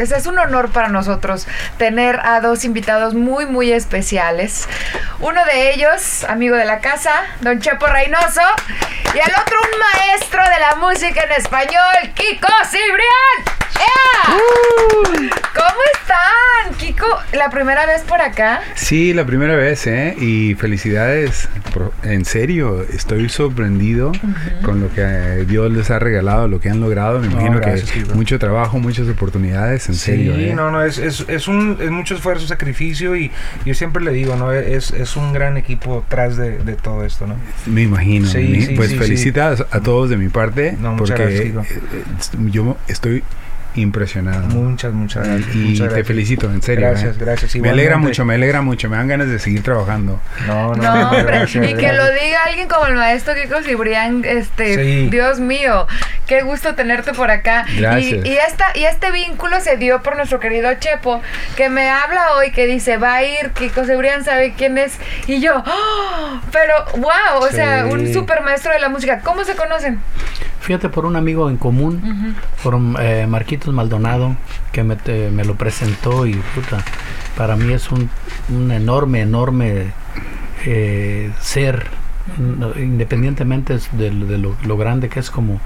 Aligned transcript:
es 0.00 0.26
un 0.26 0.38
honor 0.38 0.70
para 0.70 0.88
nosotros 0.88 1.46
tener 1.76 2.20
a 2.24 2.40
dos 2.40 2.64
invitados 2.64 3.12
muy, 3.12 3.44
muy 3.44 3.70
especiales. 3.70 4.66
Uno 5.18 5.44
de 5.44 5.74
ellos, 5.74 6.24
amigo 6.24 6.56
de 6.56 6.64
la 6.64 6.80
casa, 6.80 7.12
don 7.40 7.60
Chepo 7.60 7.86
Reynoso. 7.86 8.40
Y 9.14 9.18
el 9.18 9.32
otro, 9.40 9.58
un 9.60 9.78
maestro 9.78 10.42
de 10.42 10.60
la 10.60 10.76
música 10.76 11.22
en 11.24 11.32
español, 11.32 12.14
Kiko 12.14 12.48
Cibrián. 12.70 13.60
¡Yeah! 13.74 14.36
¿Cómo 14.36 14.40
están, 14.40 14.88
Kiko? 14.88 14.99
¿La 17.32 17.50
primera 17.50 17.86
vez 17.86 18.02
por 18.02 18.20
acá? 18.20 18.60
Sí, 18.74 19.12
la 19.12 19.24
primera 19.24 19.56
vez, 19.56 19.86
¿eh? 19.86 20.14
Y 20.18 20.54
felicidades. 20.54 21.48
En 22.02 22.24
serio, 22.24 22.82
estoy 22.82 23.28
sorprendido 23.28 24.12
con 24.62 24.80
lo 24.80 24.92
que 24.92 25.44
Dios 25.46 25.72
les 25.72 25.90
ha 25.90 25.98
regalado, 25.98 26.48
lo 26.48 26.60
que 26.60 26.70
han 26.70 26.80
logrado. 26.80 27.20
Me 27.20 27.26
imagino 27.28 27.60
que 27.60 27.82
mucho 28.14 28.38
trabajo, 28.38 28.78
muchas 28.78 29.08
oportunidades, 29.08 29.88
en 29.88 29.94
serio. 29.94 30.34
Sí, 30.34 30.46
¿eh? 30.46 30.54
no, 30.54 30.70
no, 30.70 30.82
es, 30.82 30.98
es, 30.98 31.24
es, 31.28 31.48
un, 31.48 31.78
es 31.80 31.90
mucho 31.90 32.14
esfuerzo, 32.14 32.46
sacrificio 32.46 33.16
y 33.16 33.30
yo 33.64 33.74
siempre 33.74 34.02
le 34.02 34.12
digo, 34.12 34.36
¿no? 34.36 34.52
Es, 34.52 34.90
es 34.90 35.16
un 35.16 35.32
gran 35.32 35.56
equipo 35.56 36.04
tras 36.08 36.36
de, 36.36 36.58
de 36.58 36.74
todo 36.74 37.04
esto, 37.04 37.26
¿no? 37.26 37.36
Me 37.66 37.82
imagino. 37.82 38.28
Sí, 38.28 38.74
pues 38.76 38.94
felicitas 38.96 39.64
a 39.70 39.80
todos 39.80 40.10
de 40.10 40.16
mi 40.16 40.28
parte. 40.28 40.76
No, 40.80 40.96
porque 40.96 41.14
gracias, 41.14 41.70
eh, 41.70 42.04
yo 42.50 42.76
estoy 42.88 43.22
impresionado. 43.74 44.46
Muchas, 44.48 44.92
muchas 44.92 45.26
gracias. 45.26 45.54
Y, 45.54 45.78
te 45.78 46.04
felicito, 46.04 46.50
en 46.50 46.62
serio. 46.62 46.88
Gracias, 46.88 47.16
¿eh? 47.16 47.18
gracias. 47.20 47.56
Me 47.56 47.70
alegra 47.70 47.96
mucho, 47.96 48.24
me 48.24 48.34
alegra 48.34 48.62
mucho. 48.62 48.88
Me 48.88 48.96
dan 48.96 49.08
ganas 49.08 49.28
de 49.28 49.38
seguir 49.38 49.62
trabajando. 49.62 50.20
No, 50.46 50.74
no, 50.74 50.82
no 50.82 51.10
hombre. 51.10 51.44
y 51.44 51.74
que 51.74 51.92
lo 51.92 52.10
diga 52.12 52.44
alguien 52.46 52.68
como 52.68 52.86
el 52.86 52.94
maestro 52.94 53.34
Kiko 53.34 53.62
Cibrián, 53.62 54.24
este, 54.24 55.08
Dios 55.10 55.40
mío, 55.40 55.86
qué 56.26 56.42
gusto 56.42 56.74
tenerte 56.74 57.12
por 57.12 57.30
acá. 57.30 57.64
Gracias. 57.76 58.24
Y, 58.24 58.36
esta, 58.36 58.66
y 58.74 58.84
este 58.84 59.10
vínculo 59.10 59.60
se 59.60 59.76
dio 59.76 60.02
por 60.02 60.16
nuestro 60.16 60.40
querido 60.40 60.72
Chepo, 60.74 61.22
que 61.56 61.68
me 61.68 61.88
habla 61.88 62.34
hoy, 62.36 62.50
que 62.52 62.66
dice, 62.66 62.96
va 62.96 63.16
a 63.16 63.24
ir, 63.24 63.50
Kiko 63.50 63.84
Cibrián 63.84 64.24
sabe 64.24 64.54
quién 64.56 64.78
es. 64.78 64.98
Y 65.26 65.40
yo, 65.40 65.62
¡Oh! 65.66 66.40
pero 66.52 66.74
wow, 66.96 67.40
o 67.40 67.48
sea, 67.48 67.86
un 67.86 68.12
super 68.12 68.42
maestro 68.42 68.72
de 68.72 68.78
la 68.78 68.88
música. 68.88 69.20
¿Cómo 69.20 69.44
se 69.44 69.54
conocen? 69.54 70.00
Fíjate, 70.60 70.90
por 70.90 71.06
un 71.06 71.16
amigo 71.16 71.48
en 71.48 71.56
común, 71.56 72.36
por 72.62 72.78
eh, 73.00 73.26
Marquitos 73.26 73.72
Maldonado, 73.72 74.36
que 74.72 74.84
me, 74.84 74.96
me, 75.30 75.44
lo 75.44 75.54
presentó 75.54 76.26
y 76.26 76.34
puta, 76.54 76.84
para 77.36 77.56
mí 77.56 77.72
es 77.72 77.90
un, 77.90 78.10
un 78.50 78.70
enorme, 78.70 79.22
enorme 79.22 79.86
eh, 80.66 81.32
ser, 81.40 81.86
independientemente 82.76 83.78
de, 83.92 84.10
de 84.10 84.38
lo, 84.38 84.76
grande 84.76 85.08
que 85.08 85.20
es 85.20 85.30
como 85.30 85.60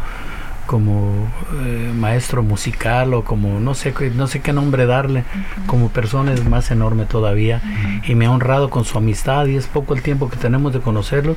como 0.67 1.29
eh, 1.63 1.93
maestro 1.95 2.43
musical 2.43 3.13
o 3.13 3.23
como 3.23 3.61
no 3.61 3.75
sé 3.75 3.93
no 4.15 4.27
sé 4.27 4.41
qué 4.41 4.55
nombre 4.55 4.87
darle 4.87 5.25
como 5.67 5.91
persona 5.91 6.33
es 6.33 6.49
más 6.49 6.71
enorme 6.71 7.05
todavía. 7.05 7.61
Y 8.07 8.15
me 8.15 8.27
ha 8.27 8.31
honrado 8.31 8.71
con 8.71 8.85
su 8.87 8.97
amistad 8.97 9.45
y 9.47 9.57
es 9.57 9.67
poco 9.67 9.93
el 9.93 10.01
tiempo 10.01 10.31
que 10.31 10.37
tenemos 10.37 10.73
de 10.73 10.81
conocerlo 10.81 11.37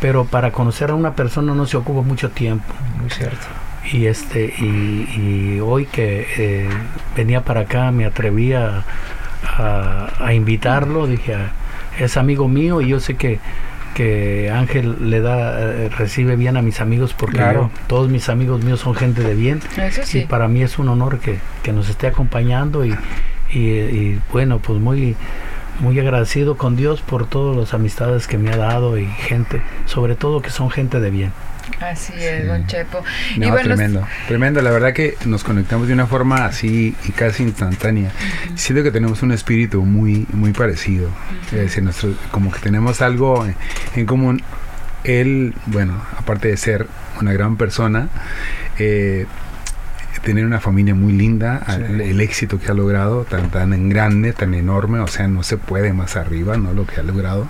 pero 0.00 0.24
para 0.24 0.52
conocer 0.52 0.90
a 0.90 0.94
una 0.94 1.14
persona 1.14 1.54
no 1.54 1.66
se 1.66 1.76
ocupa 1.76 2.02
mucho 2.02 2.30
tiempo. 2.30 2.74
Muy 3.00 3.10
cierto. 3.10 3.46
Y 3.92 4.06
este 4.06 4.46
y, 4.58 5.60
hoy 5.60 5.86
que 5.86 6.26
eh, 6.36 6.68
venía 7.16 7.42
para 7.42 7.60
acá 7.60 7.90
me 7.92 8.04
atreví 8.04 8.52
a, 8.52 8.84
a, 9.56 10.32
invitarlo, 10.34 11.06
dije, 11.06 11.34
ah, 11.34 11.52
es 11.98 12.16
amigo 12.16 12.48
mío 12.48 12.80
y 12.80 12.88
yo 12.88 13.00
sé 13.00 13.16
que 13.16 13.38
que 13.94 14.50
Ángel 14.50 15.08
le 15.08 15.20
da 15.22 15.58
eh, 15.58 15.88
recibe 15.88 16.36
bien 16.36 16.58
a 16.58 16.62
mis 16.62 16.82
amigos 16.82 17.14
porque 17.14 17.40
todos 17.86 18.10
mis 18.10 18.28
amigos 18.28 18.62
míos 18.62 18.80
son 18.80 18.94
gente 18.94 19.22
de 19.22 19.34
bien 19.34 19.60
y 20.12 20.20
para 20.26 20.48
mí 20.48 20.62
es 20.62 20.78
un 20.78 20.90
honor 20.90 21.18
que, 21.18 21.38
que 21.62 21.72
nos 21.72 21.88
esté 21.88 22.06
acompañando 22.06 22.84
y, 22.84 22.94
y 23.50 24.20
bueno 24.32 24.58
pues 24.58 24.78
muy 24.78 25.16
muy 25.80 25.98
agradecido 25.98 26.56
con 26.56 26.76
Dios 26.76 27.02
por 27.02 27.28
todas 27.28 27.56
las 27.56 27.74
amistades 27.74 28.26
que 28.26 28.38
me 28.38 28.50
ha 28.50 28.56
dado 28.56 28.98
y 28.98 29.06
gente, 29.06 29.62
sobre 29.86 30.14
todo 30.14 30.42
que 30.42 30.50
son 30.50 30.70
gente 30.70 31.00
de 31.00 31.10
bien. 31.10 31.32
Así 31.80 32.12
es, 32.16 32.46
don 32.46 32.66
Chepo. 32.66 33.02
y 33.34 33.40
bueno, 33.40 33.58
tremendo, 33.62 34.06
tremendo. 34.28 34.62
La 34.62 34.70
verdad 34.70 34.92
que 34.92 35.16
nos 35.26 35.44
conectamos 35.44 35.88
de 35.88 35.94
una 35.94 36.06
forma 36.06 36.46
así 36.46 36.94
y 37.06 37.12
casi 37.12 37.42
instantánea. 37.42 38.12
Siento 38.54 38.82
que 38.82 38.90
tenemos 38.90 39.22
un 39.22 39.32
espíritu 39.32 39.84
muy, 39.84 40.26
muy 40.32 40.52
parecido. 40.52 41.10
nuestro, 41.82 42.14
como 42.30 42.50
que 42.50 42.60
tenemos 42.60 43.02
algo 43.02 43.46
en 43.94 44.06
común. 44.06 44.42
Él, 45.04 45.54
bueno, 45.66 46.02
aparte 46.18 46.48
de 46.48 46.56
ser 46.56 46.86
una 47.20 47.32
gran 47.32 47.56
persona, 47.56 48.08
eh, 48.78 49.26
tener 50.22 50.44
una 50.44 50.60
familia 50.60 50.94
muy 50.94 51.12
linda, 51.12 51.64
el, 51.68 52.20
éxito 52.20 52.58
que 52.58 52.70
ha 52.70 52.74
logrado, 52.74 53.24
tan, 53.24 53.50
tan 53.50 53.72
en 53.72 53.88
grande, 53.88 54.32
tan 54.32 54.54
enorme, 54.54 55.00
o 55.00 55.06
sea, 55.06 55.28
no 55.28 55.42
se 55.42 55.56
puede 55.56 55.92
más 55.92 56.16
arriba, 56.16 56.56
¿no? 56.56 56.72
Lo 56.72 56.86
que 56.86 57.00
ha 57.00 57.02
logrado. 57.02 57.48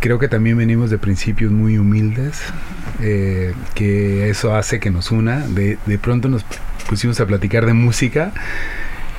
Creo 0.00 0.18
que 0.18 0.28
también 0.28 0.56
venimos 0.56 0.90
de 0.90 0.98
principios 0.98 1.50
muy 1.50 1.78
humildes, 1.78 2.40
eh, 3.00 3.54
que 3.74 4.30
eso 4.30 4.54
hace 4.54 4.78
que 4.80 4.90
nos 4.90 5.10
una. 5.10 5.40
De, 5.48 5.78
de 5.86 5.98
pronto 5.98 6.28
nos 6.28 6.44
pusimos 6.88 7.18
a 7.20 7.26
platicar 7.26 7.66
de 7.66 7.72
música 7.72 8.32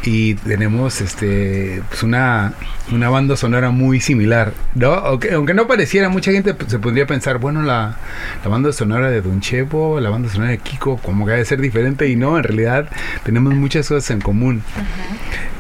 y 0.06 0.36
tenemos 0.36 1.02
este 1.02 1.82
pues 1.90 2.04
una, 2.04 2.54
una 2.92 3.10
banda 3.10 3.36
sonora 3.36 3.72
muy 3.72 4.00
similar 4.00 4.54
no 4.76 4.94
aunque, 4.94 5.34
aunque 5.34 5.54
no 5.54 5.68
pareciera 5.68 6.10
mucha 6.10 6.32
gente 6.32 6.54
pues, 6.54 6.72
se 6.72 6.80
podría 6.80 7.08
pensar 7.08 7.40
bueno 7.40 7.62
la, 7.64 7.98
la, 8.44 8.50
banda 8.50 8.72
sonora 8.72 9.10
de 9.10 9.22
Don 9.22 9.42
Chepo 9.42 10.00
la 10.00 10.10
banda 10.10 10.30
sonora 10.30 10.52
de 10.52 10.60
Kiko 10.60 10.98
como 10.98 11.26
que 11.26 11.32
debe 11.32 11.46
ser 11.46 11.60
diferente 11.60 12.08
y 12.08 12.16
no 12.16 12.38
en 12.38 12.44
realidad 12.44 12.90
tenemos 13.24 13.54
muchas 13.54 13.88
cosas 13.88 14.10
en 14.12 14.22
común. 14.22 14.64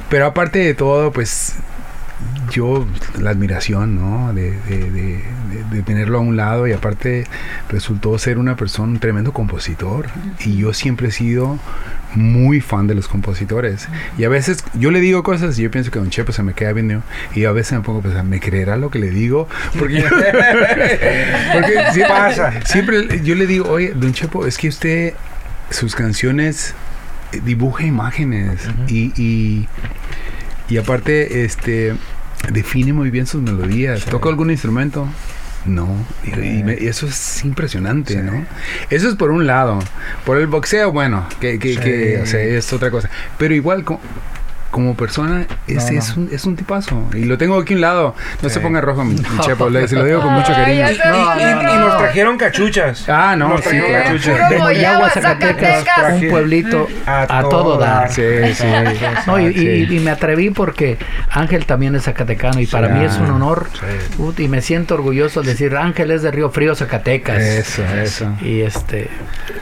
Pero 0.10 0.28
aparte 0.28 0.60
de 0.60 0.74
todo 0.74 1.12
pues 1.12 1.56
yo 2.56 2.88
la 3.20 3.32
admiración 3.32 3.96
¿no? 3.96 4.34
De, 4.34 4.52
de, 4.52 4.90
de, 4.92 5.24
de, 5.72 5.82
tenerlo 5.84 6.20
a 6.20 6.22
un 6.22 6.38
lado 6.38 6.68
y 6.68 6.72
aparte 6.72 7.26
resultó 7.70 8.18
ser 8.18 8.38
una 8.38 8.56
persona 8.56 8.94
un 8.94 9.00
tremendo 9.00 9.34
compositor 9.34 10.08
y 10.44 10.58
yo 10.58 10.74
siempre 10.74 11.10
he 11.10 11.12
sido 11.12 11.60
muy 12.16 12.62
fan 12.62 12.88
de 12.88 12.96
los 12.96 13.08
compositores. 13.08 13.88
Y 14.18 14.24
a 14.24 14.30
veces 14.30 14.64
yo 14.74 14.92
le 14.92 15.00
digo 15.00 15.24
cosas 15.24 15.60
y 15.60 15.64
yo 15.64 15.72
pienso 15.72 15.92
que 15.92 16.00
Don 16.00 16.10
Chepo 16.10 16.32
se 16.32 16.44
me 16.44 16.54
queda 16.54 16.74
bien 16.74 17.04
y 17.36 17.46
a 17.46 17.52
veces 17.52 17.74
me 17.74 17.82
pongo 17.82 18.00
a 18.00 18.04
pensar, 18.04 18.24
¿me 18.24 18.40
creerá 18.40 18.78
lo 18.78 18.90
que 18.90 19.00
le 19.00 19.10
digo? 19.10 19.48
Porque, 19.78 20.02
siempre, 21.94 22.06
pasa. 22.08 22.66
siempre 22.66 23.22
yo 23.24 23.36
le 23.36 23.46
digo, 23.48 23.70
oye, 23.70 23.94
Don 23.94 24.14
Chepo, 24.14 24.46
es 24.46 24.58
que 24.58 24.70
usted, 24.70 25.14
sus 25.70 25.96
canciones 25.96 26.74
eh, 27.32 27.42
dibuja 27.44 27.84
imágenes 27.84 28.62
y, 28.88 29.12
y, 29.22 29.68
y, 30.70 30.78
aparte, 30.78 31.44
este 31.44 31.96
define 32.52 32.94
muy 32.94 33.10
bien 33.10 33.28
sus 33.28 33.42
melodías. 33.42 34.06
¿Toca 34.06 34.30
algún 34.30 34.52
instrumento? 34.52 35.08
No, 35.66 35.88
y, 36.24 36.86
eso 36.86 37.08
es 37.08 37.44
impresionante, 37.44 38.22
¿no? 38.22 38.46
Eso 38.92 39.10
es 39.10 39.16
por 39.16 39.32
un 39.32 39.48
lado. 39.48 39.80
Por 40.24 40.38
el 40.38 40.46
boxeo, 40.48 40.92
bueno, 40.92 41.28
que, 41.40 41.58
que, 41.58 41.76
que 41.76 42.20
o 42.22 42.26
sea, 42.28 42.40
es 42.42 42.72
otra 42.72 42.92
cosa. 42.92 43.10
Pero 43.40 43.56
igual, 43.56 43.84
como 44.76 44.94
persona 44.94 45.48
es, 45.68 45.90
es, 45.90 46.18
un, 46.18 46.28
es 46.34 46.44
un 46.44 46.58
tipazo. 46.58 47.02
Y 47.14 47.24
lo 47.24 47.38
tengo 47.38 47.58
aquí 47.58 47.72
a 47.72 47.76
un 47.78 47.82
lado. 47.82 48.16
No 48.42 48.50
se 48.50 48.60
ponga 48.60 48.82
rojo, 48.82 49.06
mi, 49.06 49.16
chepo. 49.40 49.72
se 49.88 49.96
lo 49.96 50.04
digo 50.04 50.22
con 50.22 50.34
mucho 50.34 50.52
cariño. 50.52 50.92
y, 50.92 51.80
nos 51.80 51.98
trajeron 51.98 52.38
cachuchas. 52.38 53.08
Ah, 53.08 53.38
no, 53.38 53.58
sí, 53.60 53.80
cachuchas. 53.80 54.50
De 54.50 54.58
Moyagua, 54.58 55.10
Zacatecas, 55.12 55.86
un 56.22 56.28
pueblito 56.30 56.90
a, 57.06 57.46
todo 57.50 57.78
dar. 57.78 58.12
Sí, 58.12 58.22
sí. 58.54 58.66
no, 59.28 59.40
y, 59.40 59.88
y, 59.90 60.00
me 60.02 60.12
atreví 60.12 60.50
porque 60.50 60.98
Ángel 61.30 61.66
también 61.66 61.96
es 61.96 62.04
zacatecano 62.04 62.60
y 62.60 62.68
para 62.68 62.90
mí 62.90 63.06
es 63.06 63.16
un 63.16 63.32
honor. 63.32 63.70
y 64.38 64.50
me 64.50 64.62
siento 64.62 64.96
orgulloso 64.96 65.42
de 65.42 65.52
decir 65.52 65.74
Ángel 65.78 66.12
es 66.12 66.22
de 66.22 66.32
Río 66.32 66.50
Frío, 66.50 66.76
Zacatecas. 66.76 67.42
Eso, 67.42 67.82
eso. 67.86 68.30
Y 68.42 68.60
este. 68.60 69.10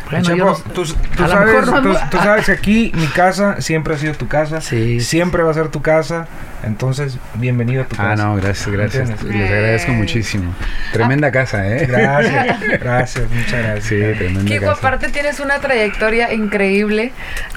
Bueno, 0.09 0.55
tú, 0.73 0.85
sabes, 0.87 1.65
tú, 2.09 2.17
sabes 2.17 2.47
que 2.47 2.51
aquí 2.51 2.91
mi 2.95 3.05
casa 3.05 3.61
siempre 3.61 3.93
ha 3.93 3.97
sido 3.99 4.15
tu 4.15 4.27
casa. 4.27 4.59
Sí 4.59 5.02
siempre 5.03 5.43
va 5.43 5.51
a 5.51 5.53
ser 5.53 5.69
tu 5.69 5.81
casa. 5.81 6.27
Entonces, 6.63 7.17
bienvenido 7.35 7.81
a 7.83 7.85
tu 7.85 7.95
casa. 7.97 8.11
Ah, 8.11 8.15
no, 8.15 8.35
gracias, 8.35 8.67
gracias. 8.71 9.09
¿Entiendes? 9.09 9.35
Les 9.37 9.49
agradezco 9.51 9.87
Bien. 9.87 9.99
muchísimo. 9.99 10.55
Tremenda 10.93 11.31
casa, 11.31 11.67
¿eh? 11.67 11.85
Gracias, 11.87 12.59
gracias, 12.81 13.29
muchas 13.29 13.51
gracias. 13.63 13.83
Sí, 13.85 13.95
tremenda 14.17 14.45
Kiko, 14.45 14.65
casa. 14.67 14.71
aparte 14.79 15.09
tienes 15.09 15.39
una 15.41 15.59
trayectoria 15.59 16.31
increíble, 16.33 17.11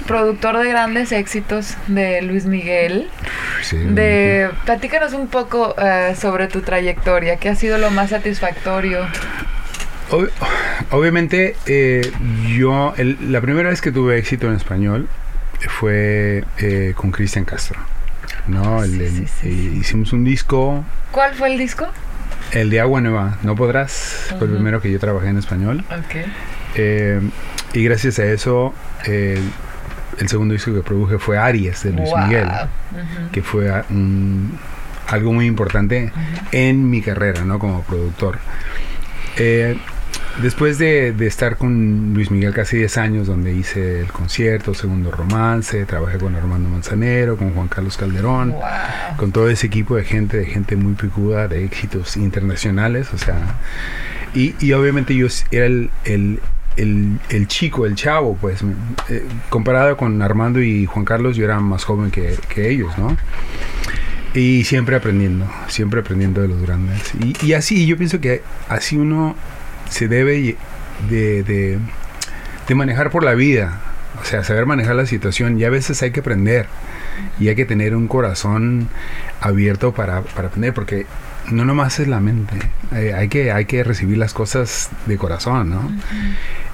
productor 0.07 0.57
de 0.57 0.69
grandes 0.69 1.11
éxitos 1.13 1.77
de 1.87 2.21
Luis 2.21 2.45
Miguel. 2.45 3.09
Sí, 3.61 3.77
De, 3.77 4.49
platícanos 4.65 5.13
un 5.13 5.27
poco 5.27 5.73
eh, 5.81 6.13
sobre 6.19 6.47
tu 6.47 6.61
trayectoria, 6.61 7.37
¿qué 7.37 7.49
ha 7.49 7.55
sido 7.55 7.77
lo 7.77 7.89
más 7.91 8.09
satisfactorio? 8.09 9.05
Ob- 10.11 10.29
obviamente, 10.91 11.55
eh, 11.65 12.11
yo, 12.57 12.93
el- 12.97 13.17
la 13.31 13.41
primera 13.41 13.69
vez 13.69 13.81
que 13.81 13.91
tuve 13.91 14.17
éxito 14.17 14.47
en 14.47 14.55
español 14.55 15.07
fue 15.67 16.43
eh, 16.59 16.93
con 16.95 17.11
Cristian 17.11 17.45
Castro. 17.45 17.79
¿no? 18.47 18.83
El- 18.83 18.91
Sí, 18.91 19.03
el- 19.03 19.11
sí, 19.15 19.27
sí, 19.41 19.71
eh, 19.73 19.77
Hicimos 19.79 20.13
un 20.13 20.23
disco, 20.23 20.85
¿Cuál 21.11 21.33
fue 21.33 21.51
el 21.51 21.57
disco? 21.57 21.87
el 22.51 22.69
de 22.69 22.79
Agua 22.79 23.01
Nueva, 23.01 23.37
No 23.43 23.55
Podrás, 23.55 24.27
fue 24.37 24.47
el 24.47 24.53
primero 24.53 24.81
que 24.81 24.91
yo 24.91 24.99
trabajé 24.99 25.27
en 25.29 25.37
español. 25.37 25.83
Ok. 25.89 26.15
Eh, 26.75 27.19
y 27.73 27.83
gracias 27.83 28.19
a 28.19 28.25
eso, 28.25 28.73
eh, 29.05 29.41
el 30.19 30.29
segundo 30.29 30.53
disco 30.53 30.73
que 30.73 30.81
produje 30.81 31.17
fue 31.19 31.37
Aries 31.37 31.83
de 31.83 31.91
Luis 31.91 32.09
Wow. 32.09 32.19
Miguel, 32.27 32.47
Ujú. 32.47 33.31
que 33.31 33.41
fue 33.41 33.69
ah, 33.69 33.83
algo 35.09 35.33
muy 35.33 35.45
importante 35.45 36.11
en 36.51 36.89
mi 36.89 37.01
carrera, 37.01 37.43
¿no? 37.43 37.59
Como 37.59 37.81
productor. 37.83 38.39
Eh, 39.37 39.77
después 40.41 40.77
de, 40.77 41.11
de 41.13 41.27
estar 41.27 41.57
con 41.57 42.13
Luis 42.13 42.29
Miguel 42.31 42.53
casi 42.53 42.77
10 42.77 42.97
años, 42.97 43.27
donde 43.27 43.53
hice 43.53 44.01
el 44.01 44.11
concierto, 44.11 44.73
Segundo 44.73 45.11
Romance, 45.11 45.85
trabajé 45.85 46.17
con 46.17 46.35
Armando 46.35 46.69
Manzanero, 46.69 47.37
con 47.37 47.53
Juan 47.53 47.67
Carlos 47.67 47.97
Calderón, 47.97 48.51
Wow. 48.51 48.61
con 49.17 49.31
todo 49.31 49.49
ese 49.49 49.67
equipo 49.67 49.95
de 49.95 50.03
gente, 50.03 50.37
de 50.37 50.45
gente 50.45 50.75
muy 50.75 50.93
picuda, 50.93 51.47
de 51.47 51.65
éxitos 51.65 52.17
internacionales, 52.17 53.09
o 53.13 53.17
sea, 53.17 53.57
y, 54.33 54.53
y 54.59 54.73
obviamente 54.73 55.15
yo 55.15 55.27
era 55.51 55.65
el, 55.65 55.89
el, 56.05 56.39
el, 56.75 57.19
el 57.29 57.47
chico, 57.47 57.85
el 57.85 57.95
chavo, 57.95 58.37
pues, 58.39 58.61
me- 58.63 58.73
eh, 59.09 59.23
comparado 59.49 59.97
con 59.97 60.21
Armando 60.21 60.61
y 60.61 60.85
Juan 60.85 61.05
Carlos, 61.05 61.35
yo 61.35 61.45
era 61.45 61.59
más 61.59 61.83
joven 61.85 62.11
que, 62.11 62.35
que 62.49 62.69
ellos, 62.69 62.95
¿no? 62.97 63.17
Y 64.33 64.65
siempre 64.65 64.95
aprendiendo, 64.95 65.47
siempre 65.67 66.01
aprendiendo 66.01 66.41
de 66.41 66.47
los 66.49 66.61
grandes. 66.61 67.01
Y, 67.23 67.33
y 67.43 67.53
así, 67.53 67.87
yo 67.87 67.97
pienso 67.97 68.19
que 68.21 68.43
así 68.69 68.95
uno 68.97 69.35
se 69.89 70.07
debe 70.07 70.57
de, 71.09 71.43
de, 71.43 71.79
de 72.67 72.75
manejar 72.75 73.09
por 73.11 73.23
la 73.23 73.33
vida, 73.33 73.79
o 74.21 74.25
sea, 74.25 74.43
saber 74.43 74.65
manejar 74.65 74.95
la 74.95 75.05
situación, 75.05 75.59
y 75.59 75.63
a 75.63 75.69
veces 75.69 76.01
hay 76.03 76.11
que 76.11 76.21
aprender, 76.21 76.67
y 77.39 77.49
hay 77.49 77.55
que 77.55 77.65
tener 77.65 77.95
un 77.95 78.07
corazón 78.07 78.89
abierto 79.41 79.93
para, 79.93 80.21
para 80.21 80.47
aprender, 80.49 80.73
porque 80.73 81.05
no 81.51 81.65
nomás 81.65 81.99
es 81.99 82.07
la 82.07 82.19
mente, 82.19 82.57
eh, 82.93 83.13
hay, 83.15 83.29
que, 83.29 83.51
hay 83.51 83.65
que 83.65 83.83
recibir 83.83 84.17
las 84.17 84.33
cosas 84.33 84.89
de 85.05 85.17
corazón, 85.17 85.69
¿no? 85.69 85.91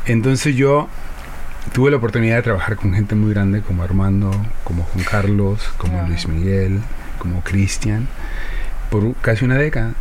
Entonces 0.06 0.56
yo 0.56 0.89
tuve 1.71 1.92
la 1.92 1.98
oportunidad 1.98 2.38
de 2.38 2.42
trabajar 2.42 2.75
con 2.75 2.94
gente 2.94 3.16
muy 3.16 3.33
grande 3.33 3.62
como 3.62 3.83
Armando, 3.83 4.31
como 4.63 4.83
Juan 4.83 5.06
Carlos, 5.09 5.74
como 5.77 6.00
Wow. 6.00 6.07
Luis 6.07 6.27
Miguel, 6.27 6.81
como 7.19 7.42
Cristian, 7.42 8.07
por 8.89 9.16
casi 9.16 9.45
una 9.45 9.56
década. 9.56 9.94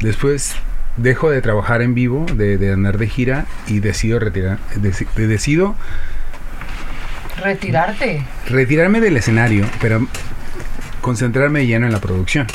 Después 0.00 0.54
dejo 0.96 1.30
de 1.30 1.40
trabajar 1.42 1.82
en 1.82 1.94
vivo, 1.94 2.26
de, 2.34 2.58
de 2.58 2.72
andar 2.72 2.98
de 2.98 3.08
gira 3.08 3.46
y 3.66 3.80
decido 3.80 4.18
retirar, 4.18 4.58
deci- 4.76 5.08
de- 5.14 5.26
decido 5.26 5.74
Retirarte. 7.42 8.22
retirarme 8.48 9.00
del 9.00 9.16
escenario, 9.16 9.66
pero 9.80 10.06
concentrarme 11.00 11.66
lleno 11.66 11.86
en 11.86 11.92
la 11.92 12.00
producción. 12.00 12.46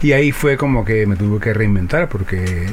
Y 0.00 0.12
ahí 0.12 0.32
fue 0.32 0.56
como 0.56 0.84
que 0.84 1.06
me 1.06 1.14
tuve 1.14 1.38
que 1.40 1.54
reinventar 1.54 2.08
porque 2.08 2.66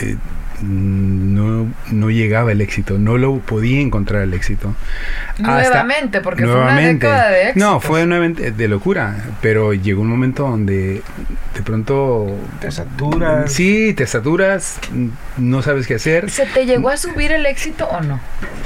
eh, 0.00 0.16
no, 0.62 1.72
no 1.90 2.10
llegaba 2.10 2.52
el 2.52 2.60
éxito, 2.60 2.98
no 2.98 3.18
lo 3.18 3.38
podía 3.38 3.80
encontrar 3.80 4.22
el 4.22 4.34
éxito. 4.34 4.74
Hasta- 5.32 5.42
Nuevamente, 5.42 6.20
porque 6.20 6.44
fue 6.46 6.54
una 6.54 6.76
década 6.80 7.30
de 7.30 7.42
éxito. 7.50 7.64
No, 7.66 7.80
fue 7.80 8.06
nuevamente 8.06 8.50
de 8.52 8.68
locura, 8.68 9.16
pero 9.42 9.72
llegó 9.74 10.02
un 10.02 10.08
momento 10.08 10.44
donde 10.48 11.02
de 11.54 11.62
pronto... 11.62 12.36
Te 12.60 12.70
saturas. 12.70 13.52
Sí, 13.52 13.94
te 13.94 14.06
saturas, 14.06 14.78
no 15.36 15.62
sabes 15.62 15.86
qué 15.86 15.94
hacer. 15.96 16.30
¿Se 16.30 16.46
te 16.46 16.66
llegó 16.66 16.88
a 16.90 16.96
subir 16.96 17.32
el 17.32 17.46
éxito 17.46 17.86
o 17.86 18.00
no? 18.00 18.20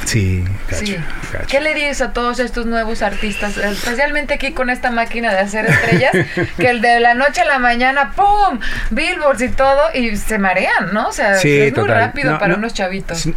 Sí, 0.05 0.45
gacho, 0.71 0.87
Sí. 0.87 0.97
gacho. 1.33 1.47
¿Qué 1.49 1.61
le 1.61 1.75
dices 1.75 2.01
a 2.01 2.13
todos 2.13 2.39
estos 2.41 2.67
nuevos 2.67 3.03
artistas, 3.03 3.57
especialmente 3.57 4.35
aquí 4.35 4.53
con 4.53 4.71
esta 4.71 4.91
máquina 4.91 5.33
de 5.33 5.39
hacer 5.41 5.67
estrellas, 5.67 6.13
que 6.57 6.69
el 6.71 6.81
de 6.81 7.01
la 7.01 7.15
noche 7.15 7.43
a 7.43 7.45
la 7.45 7.59
mañana, 7.59 8.13
¡pum! 8.17 8.59
Billboards 8.91 9.43
y 9.43 9.49
todo, 9.51 9.81
y 9.95 10.17
se 10.17 10.39
marean, 10.39 10.93
¿no? 10.93 11.09
O 11.09 11.13
sea, 11.13 11.35
Sí, 11.37 11.51
es 11.61 11.73
muy 11.81 11.88
total. 11.88 12.06
rápido 12.06 12.32
No, 12.32 12.38
para 12.38 12.53
no, 12.53 12.59
unos 12.59 12.75
chavitos. 12.75 13.29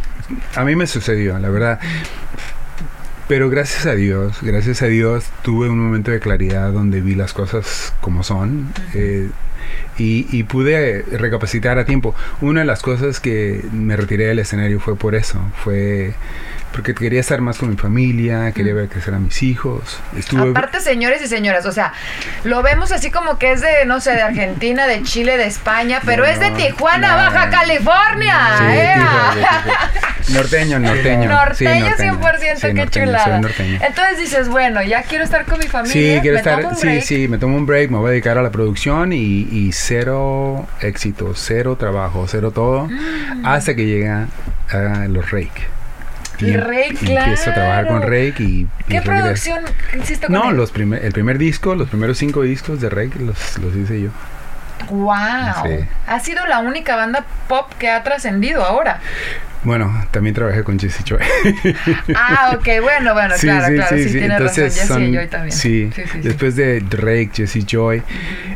A 0.54 0.64
mí 0.64 0.76
me 0.76 0.86
sucedió, 0.86 1.38
la 1.38 1.48
verdad. 1.48 1.80
Pero 3.26 3.48
gracias 3.48 3.86
a 3.86 3.94
Dios, 3.94 4.38
gracias 4.42 4.82
a 4.82 4.86
Dios 4.86 5.24
tuve 5.42 5.70
un 5.70 5.78
momento 5.78 6.10
de 6.10 6.20
claridad 6.20 6.70
donde 6.72 7.00
vi 7.00 7.14
las 7.14 7.32
cosas 7.32 7.94
como 8.02 8.22
son 8.22 8.68
eh, 8.92 9.30
y, 9.96 10.26
y 10.30 10.42
pude 10.42 11.02
recapacitar 11.10 11.78
a 11.78 11.86
tiempo. 11.86 12.14
Una 12.42 12.60
de 12.60 12.66
las 12.66 12.82
cosas 12.82 13.20
que 13.20 13.64
me 13.72 13.96
retiré 13.96 14.26
del 14.26 14.40
escenario 14.40 14.78
fue 14.78 14.96
por 14.96 15.14
eso, 15.14 15.40
fue 15.64 16.12
porque 16.74 16.92
quería 16.92 17.20
estar 17.20 17.40
más 17.40 17.56
con 17.56 17.70
mi 17.70 17.76
familia, 17.76 18.50
quería 18.50 18.74
ver 18.74 18.88
crecer 18.88 19.14
a 19.14 19.20
mis 19.20 19.44
hijos. 19.44 20.00
Estuve 20.18 20.50
Aparte, 20.50 20.80
señores 20.80 21.22
y 21.22 21.28
señoras, 21.28 21.64
o 21.66 21.72
sea, 21.72 21.92
lo 22.42 22.62
vemos 22.64 22.90
así 22.90 23.12
como 23.12 23.38
que 23.38 23.52
es 23.52 23.60
de, 23.60 23.84
no 23.86 24.00
sé, 24.00 24.10
de 24.10 24.22
Argentina, 24.22 24.88
de 24.88 25.02
Chile, 25.04 25.36
de 25.36 25.46
España, 25.46 26.00
pero 26.04 26.24
No, 26.24 26.28
es 26.28 26.40
de 26.40 26.50
Tijuana, 26.50 27.10
no, 27.12 27.16
Baja. 27.16 27.48
California. 27.50 28.38
Tijuana, 28.58 29.32
Tijuana. 29.34 29.90
norteño, 30.30 30.78
norteño. 30.80 31.22
Sí, 31.54 31.64
Norteño 31.64 31.86
100%, 31.86 31.94
Sí, 31.94 32.60
qué 32.60 32.74
norteño, 32.74 32.86
soy 32.90 33.02
chulada. 33.04 33.38
norteño. 33.40 33.78
Entonces 33.80 34.18
dices, 34.18 34.48
bueno, 34.48 34.82
ya 34.82 35.02
quiero 35.02 35.22
estar 35.22 35.44
con 35.44 35.60
mi 35.60 35.66
familia. 35.68 35.92
Sí, 36.16 36.18
quiero 36.22 36.38
estar, 36.38 36.74
sí, 36.74 37.00
sí, 37.02 37.28
me 37.28 37.38
tomo 37.38 37.56
un 37.56 37.66
break, 37.66 37.90
me 37.90 37.98
voy 37.98 38.08
a 38.08 38.10
dedicar 38.10 38.36
a 38.36 38.42
la 38.42 38.50
producción 38.50 39.12
y, 39.12 39.46
y 39.50 39.70
cero 39.72 40.66
éxito, 40.80 41.34
cero 41.36 41.76
trabajo, 41.76 42.26
cero 42.28 42.50
todo, 42.50 42.88
hasta 43.44 43.76
que 43.76 43.86
llega 43.86 44.26
a 44.72 45.06
los 45.08 45.30
Rake. 45.30 45.73
Y 46.38 46.56
Rake, 46.56 46.98
y 47.02 47.16
empiezo 47.16 47.50
a 47.50 47.54
trabajar 47.54 47.86
con 47.86 47.98
claro. 48.00 48.10
Rake 48.12 48.42
y, 48.42 48.68
¿Qué 48.88 49.00
producción 49.02 49.64
hiciste 49.98 50.26
con 50.26 50.34
No, 50.34 50.50
él? 50.50 50.56
los 50.56 50.70
primer, 50.72 51.04
el 51.04 51.12
primer 51.12 51.38
disco, 51.38 51.74
los 51.74 51.88
primeros 51.88 52.18
cinco 52.18 52.42
discos 52.42 52.80
de 52.80 52.90
Rake 52.90 53.18
los, 53.20 53.58
los 53.58 53.74
hice 53.76 54.00
yo. 54.02 54.10
¡Wow! 54.90 55.14
Sí. 55.64 55.86
Ha 56.06 56.20
sido 56.20 56.44
la 56.46 56.58
única 56.58 56.96
banda 56.96 57.24
pop 57.48 57.72
que 57.78 57.88
ha 57.90 58.02
trascendido 58.02 58.64
ahora. 58.64 59.00
Bueno, 59.64 60.06
también 60.10 60.34
trabajé 60.34 60.62
con 60.62 60.78
Jesse 60.78 61.02
Joy. 61.04 61.18
Ah, 62.14 62.52
ok, 62.56 62.66
bueno, 62.82 63.14
bueno, 63.14 63.34
Sí, 63.36 63.46
claro, 63.46 63.66
sí, 63.66 63.74
claro, 63.74 63.96
sí, 63.96 64.02
sí, 64.04 64.08
sí. 64.10 64.18
tienes 64.18 64.30
Entonces 64.38 64.78
razón. 64.80 64.98
Jesse 65.00 65.08
y 65.08 65.12
yo 65.12 65.28
también. 65.28 65.52
Sí, 65.52 65.90
después 66.22 66.56
de 66.56 66.80
Drake, 66.80 67.30
Jesse 67.34 67.64
Joy, 67.66 68.02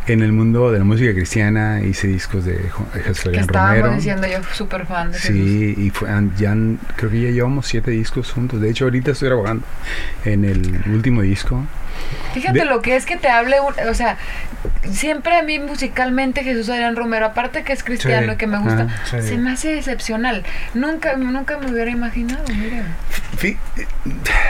en 0.07 0.23
el 0.23 0.33
mundo 0.33 0.71
de 0.71 0.79
la 0.79 0.85
música 0.85 1.13
cristiana 1.13 1.81
hice 1.81 2.09
discos 2.09 2.45
de 2.45 2.53
de 2.59 3.01
Jesús 3.03 3.25
que 3.31 3.41
Fabián 3.41 3.41
estábamos 3.45 3.77
Romero. 3.79 3.95
diciendo 3.97 4.27
yo 4.29 4.39
súper 4.53 4.87
fan 4.87 5.13
de 5.13 5.19
Jesús. 5.19 5.37
Sí, 5.37 5.75
y 5.79 5.91
fue, 5.91 6.09
ya 6.37 6.55
creo 6.97 7.11
que 7.11 7.21
ya 7.23 7.31
llevamos 7.31 7.67
siete 7.67 7.91
discos 7.91 8.33
juntos. 8.33 8.61
De 8.61 8.71
hecho, 8.71 8.85
ahorita 8.85 9.13
estoy 9.13 9.29
trabajando 9.29 9.65
en 10.25 10.45
el 10.45 10.83
último 10.93 11.23
disco. 11.23 11.65
Fíjate 12.35 12.61
Ve- 12.61 12.65
lo 12.67 12.81
que 12.83 12.97
es 12.97 13.07
que 13.07 13.17
te 13.17 13.29
hable, 13.29 13.57
un- 13.61 13.89
o 13.89 13.95
sea, 13.95 14.17
siempre 14.93 15.37
a 15.37 15.43
mí 15.43 15.59
musicalmente 15.59 16.43
Jesús 16.45 16.69
Adrián 16.69 16.97
Romero, 16.97 17.27
aparte 17.27 17.63
que 17.65 17.73
es 17.73 17.83
cristiano 17.83 18.29
Sí. 18.29 18.33
y 18.35 18.37
que 18.37 18.47
me 18.47 18.59
gusta, 18.59 18.87
Ah, 18.91 19.03
sí. 19.11 19.29
se 19.29 19.37
me 19.39 19.51
hace 19.53 19.77
excepcional. 19.79 20.45
Nunca, 20.75 21.17
nunca 21.17 21.59
me 21.59 21.71
hubiera 21.71 21.91
imaginado, 21.91 22.45
mira. 22.49 22.85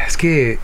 Es 0.07 0.16
que 0.16 0.59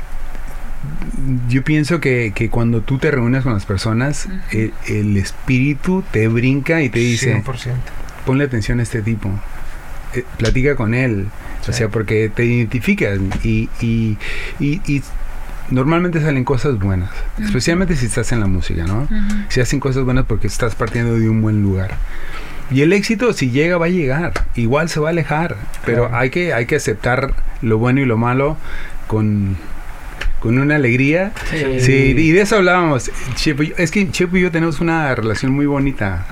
yo 1.48 1.64
pienso 1.64 2.00
que, 2.00 2.32
que 2.34 2.50
cuando 2.50 2.82
tú 2.82 2.98
te 2.98 3.10
reúnes 3.10 3.42
con 3.42 3.54
las 3.54 3.64
personas, 3.64 4.28
el, 4.50 4.72
el 4.86 5.16
espíritu 5.16 6.04
te 6.10 6.28
brinca 6.28 6.82
y 6.82 6.88
te 6.90 6.98
dice, 6.98 7.34
100%. 7.42 7.72
ponle 8.26 8.44
atención 8.44 8.80
a 8.80 8.82
este 8.82 9.00
tipo, 9.02 9.30
eh, 10.14 10.24
platica 10.38 10.76
con 10.76 10.92
él, 10.94 11.28
o 11.66 11.72
sea, 11.72 11.88
porque 11.88 12.28
te 12.34 12.44
identificas 12.44 13.18
y, 13.42 13.70
y, 13.80 14.18
y- 14.60 14.80
y 14.86 15.02
normalmente 15.70 16.20
salen 16.20 16.44
cosas 16.44 16.78
buenas, 16.78 17.10
especialmente 17.42 17.96
si 17.96 18.06
estás 18.06 18.32
en 18.32 18.40
la 18.40 18.46
música, 18.46 18.84
¿no? 18.84 19.08
Si 19.48 19.60
hacen 19.60 19.80
cosas 19.80 20.04
buenas 20.04 20.24
porque 20.26 20.46
estás 20.46 20.74
partiendo 20.74 21.18
de 21.18 21.28
un 21.28 21.42
buen 21.42 21.62
lugar. 21.62 21.96
Y 22.70 22.80
el 22.80 22.92
éxito, 22.92 23.32
si 23.34 23.50
llega, 23.50 23.76
va 23.76 23.86
a 23.86 23.90
llegar. 23.90 24.32
Igual 24.54 24.88
se 24.88 24.98
va 24.98 25.08
a 25.08 25.10
alejar. 25.10 25.56
Pero 25.84 26.04
Claro. 26.08 26.16
hay, 26.16 26.30
que, 26.30 26.54
hay 26.54 26.64
que 26.66 26.76
aceptar 26.76 27.34
lo 27.60 27.76
bueno 27.78 28.00
y 28.00 28.06
lo 28.06 28.16
malo 28.16 28.56
con, 29.06 29.56
con 30.44 30.58
una 30.58 30.76
alegría. 30.76 31.32
Sí. 31.50 31.80
Sí, 31.80 31.92
y 32.16 32.30
de 32.32 32.42
eso 32.42 32.56
hablábamos. 32.56 33.10
Chepo 33.34 33.62
y 33.62 33.68
yo- 33.70 33.74
es 33.78 33.90
que 33.90 34.08
Chepo 34.10 34.36
y 34.36 34.42
yo 34.42 34.50
tenemos 34.50 34.78
una 34.80 35.14
relación 35.14 35.52
muy 35.52 35.64
bonita. 35.64 36.26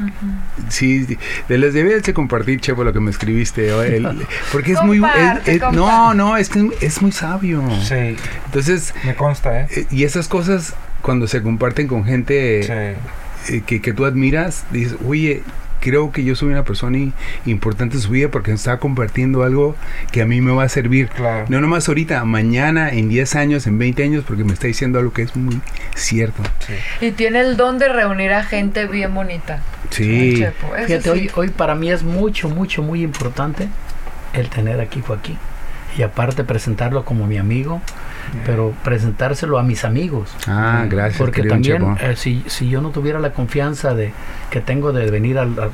Sí, 0.69 1.05
sí, 1.07 1.17
de 1.49 1.57
les 1.59 1.73
debes 1.73 2.03
de 2.03 2.13
compartir, 2.13 2.61
Chepo, 2.61 2.85
lo 2.85 2.93
que 2.93 3.01
me 3.01 3.11
escribiste. 3.11 3.73
o 3.73 3.83
el- 3.83 4.07
porque 4.53 4.73
es 4.73 4.83
muy... 4.83 4.99
es- 4.99 5.03
Comparte, 5.03 5.55
es- 5.57 5.63
no, 5.73 6.13
no, 6.13 6.37
es 6.37 6.51
que 6.51 6.69
es 6.83 7.01
muy 7.01 7.11
sabio. 7.11 7.63
Sí, 7.83 8.17
Entonces, 8.45 8.95
me 9.05 9.15
consta, 9.15 9.63
¿eh? 9.63 9.67
eh, 9.75 9.87
y 9.91 10.05
esas 10.05 10.29
cosas 10.29 10.75
cuando 11.01 11.27
se 11.27 11.41
comparten 11.43 11.89
con 11.89 12.05
gente 12.05 12.63
Sí. 12.63 13.55
eh, 13.55 13.63
que, 13.67 13.81
que 13.81 13.93
tú 13.95 14.05
admiras, 14.05 14.65
dices, 14.73 14.95
oye, 15.09 15.43
creo 15.83 16.13
que 16.13 16.25
yo 16.25 16.35
soy 16.37 16.49
una 16.51 16.65
persona 16.65 16.97
i- 16.97 17.13
importante 17.45 17.97
en 17.97 18.03
su 18.03 18.11
vida 18.11 18.29
porque 18.31 18.53
está 18.53 18.79
compartiendo 18.79 19.43
algo 19.43 19.77
que 20.13 20.23
a 20.23 20.27
mí 20.27 20.41
me 20.41 20.53
va 20.53 20.63
a 20.65 20.69
servir. 20.69 21.09
Claro. 21.09 21.45
No 21.49 21.61
nomás 21.61 21.89
ahorita, 21.89 22.25
mañana, 22.25 22.89
en 22.91 23.09
10 23.09 23.35
años, 23.37 23.67
en 23.67 23.79
20 23.79 24.03
años, 24.05 24.25
porque 24.27 24.45
me 24.45 24.53
está 24.53 24.69
diciendo 24.69 24.99
algo 24.99 25.13
que 25.13 25.23
es 25.23 25.35
muy 25.37 25.61
cierto. 25.95 26.43
Sí. 26.67 26.75
Y 27.07 27.11
tiene 27.11 27.41
el 27.41 27.57
don 27.57 27.79
de 27.79 27.89
reunir 27.89 28.33
a 28.33 28.45
gente 28.45 28.87
bien 28.87 29.13
bonita. 29.15 29.61
Sí. 29.91 30.37
Chepo, 30.39 30.69
Fíjate, 30.87 31.03
sí. 31.03 31.09
hoy, 31.11 31.31
hoy 31.35 31.49
para 31.51 31.75
mí 31.75 31.91
es 31.91 32.03
mucho, 32.03 32.49
mucho, 32.49 32.83
muy 32.83 33.03
importante 33.03 33.69
el 34.33 34.49
tener 34.49 34.81
aquí 34.81 35.03
Joaquín. 35.07 35.37
Y 35.99 36.03
aparte 36.03 36.43
presentarlo 36.45 37.05
como 37.05 37.27
mi 37.27 37.37
amigo, 37.37 37.83
pero 38.47 38.73
presentárselo 38.85 39.59
a 39.59 39.63
mis 39.63 39.85
amigos. 39.85 40.35
Ah, 40.47 40.87
gracias. 40.89 41.19
Porque 41.19 41.43
también, 41.43 41.97
eh, 42.01 42.15
si, 42.17 42.43
si 42.47 42.69
yo 42.69 42.81
no 42.81 42.91
tuviera 42.91 43.19
la 43.19 43.33
confianza 43.33 43.95
de 43.95 44.13
que 44.51 44.61
tengo 44.61 44.93
de 44.93 45.11
venir 45.11 45.39
al, 45.39 45.59
al- 45.59 45.71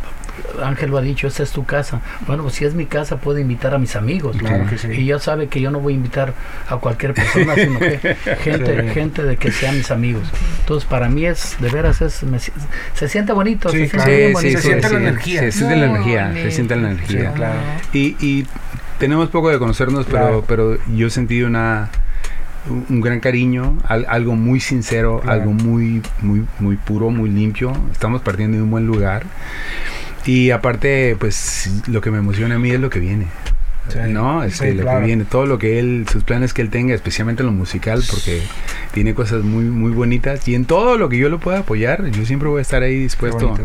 Ángel 0.62 0.90
lo 0.90 0.98
ha 0.98 1.00
dicho, 1.02 1.26
esta 1.26 1.42
es 1.42 1.50
tu 1.50 1.64
casa. 1.64 2.00
Bueno, 2.28 2.44
pues 2.44 2.54
si 2.54 2.64
es 2.64 2.72
mi 2.74 2.86
casa, 2.86 3.16
puedo 3.16 3.40
invitar 3.40 3.74
a 3.74 3.78
mis 3.78 3.96
amigos. 3.96 4.36
Claro 4.36 4.66
que 4.66 4.78
sí. 4.78 4.86
Y 4.92 5.06
ya 5.06 5.18
sabe 5.18 5.48
que 5.48 5.60
yo 5.60 5.72
no 5.72 5.80
voy 5.80 5.94
a 5.94 5.96
invitar 5.96 6.32
a 6.68 6.76
cualquier 6.76 7.12
persona, 7.12 7.56
sino 7.56 7.80
que 7.80 7.98
gente, 8.44 8.82
Sí. 8.82 8.88
gente 8.94 9.22
de 9.24 9.36
que 9.36 9.50
sean 9.50 9.76
mis 9.76 9.90
amigos. 9.90 10.22
Entonces, 10.60 10.88
para 10.88 11.08
mí 11.08 11.26
es, 11.26 11.56
de 11.60 11.68
veras, 11.70 12.00
es, 12.02 12.22
me 12.22 12.38
se 12.38 13.08
siente 13.08 13.32
bonito. 13.32 13.68
Sí, 13.70 13.88
se 13.88 13.88
siente 13.88 13.96
claro. 13.96 14.12
bien 14.16 14.28
Sí, 14.28 14.32
bonito. 14.34 14.48
sí, 14.48 14.54
Se 14.54 14.62
sí, 14.62 14.68
siente 14.68 14.86
sí, 14.88 14.94
la 14.94 15.00
energía. 15.00 15.40
Se 15.40 15.52
siente 15.52 15.76
la 15.76 15.86
energía, 15.86 16.32
se 16.34 16.50
siente 16.52 16.76
la 16.76 16.90
energía. 16.92 17.32
Claro. 17.32 17.58
Y, 17.92 18.16
y 18.24 18.46
tenemos 19.00 19.30
poco 19.30 19.50
de 19.50 19.58
conocernos, 19.58 20.06
Claro. 20.06 20.44
pero, 20.46 20.76
pero 20.76 20.94
yo 20.94 21.08
he 21.08 21.10
sentido 21.10 21.48
una 21.48 21.90
un 22.70 23.00
gran 23.00 23.20
cariño, 23.20 23.78
al- 23.84 24.06
algo 24.08 24.34
muy 24.36 24.60
sincero, 24.60 25.20
Claro. 25.22 25.40
algo 25.42 25.52
muy 25.52 26.02
muy 26.22 26.44
muy 26.60 26.76
puro, 26.76 27.10
muy 27.10 27.30
limpio. 27.30 27.72
Estamos 27.92 28.22
partiendo 28.22 28.56
de 28.56 28.62
un 28.62 28.70
buen 28.70 28.86
lugar. 28.86 29.24
Y 30.26 30.50
aparte, 30.50 31.16
pues 31.18 31.82
lo 31.86 32.00
que 32.00 32.10
me 32.10 32.18
emociona 32.18 32.56
a 32.56 32.58
mí 32.58 32.70
es 32.70 32.80
lo 32.80 32.90
que 32.90 32.98
viene. 33.00 33.26
Sí. 33.88 33.98
No, 34.08 34.42
este, 34.42 34.70
Sí, 34.70 34.74
lo 34.76 34.82
claro. 34.82 35.00
que 35.00 35.06
viene, 35.06 35.24
todo 35.24 35.46
lo 35.46 35.58
que 35.58 35.78
él, 35.78 36.06
sus 36.10 36.24
planes 36.24 36.52
que 36.54 36.62
él 36.62 36.70
tenga, 36.70 36.94
especialmente 36.94 37.42
en 37.42 37.46
lo 37.46 37.52
musical, 37.52 38.02
porque 38.10 38.42
tiene 38.92 39.14
cosas 39.14 39.42
muy, 39.42 39.64
muy 39.64 39.92
bonitas. 39.92 40.46
Y 40.48 40.54
en 40.54 40.64
todo 40.64 40.96
lo 40.98 41.08
que 41.08 41.18
yo 41.18 41.28
lo 41.28 41.38
pueda 41.38 41.60
apoyar, 41.60 42.04
yo 42.10 42.24
siempre 42.26 42.48
voy 42.48 42.58
a 42.58 42.62
estar 42.62 42.82
ahí 42.82 42.96
dispuesto. 42.98 43.56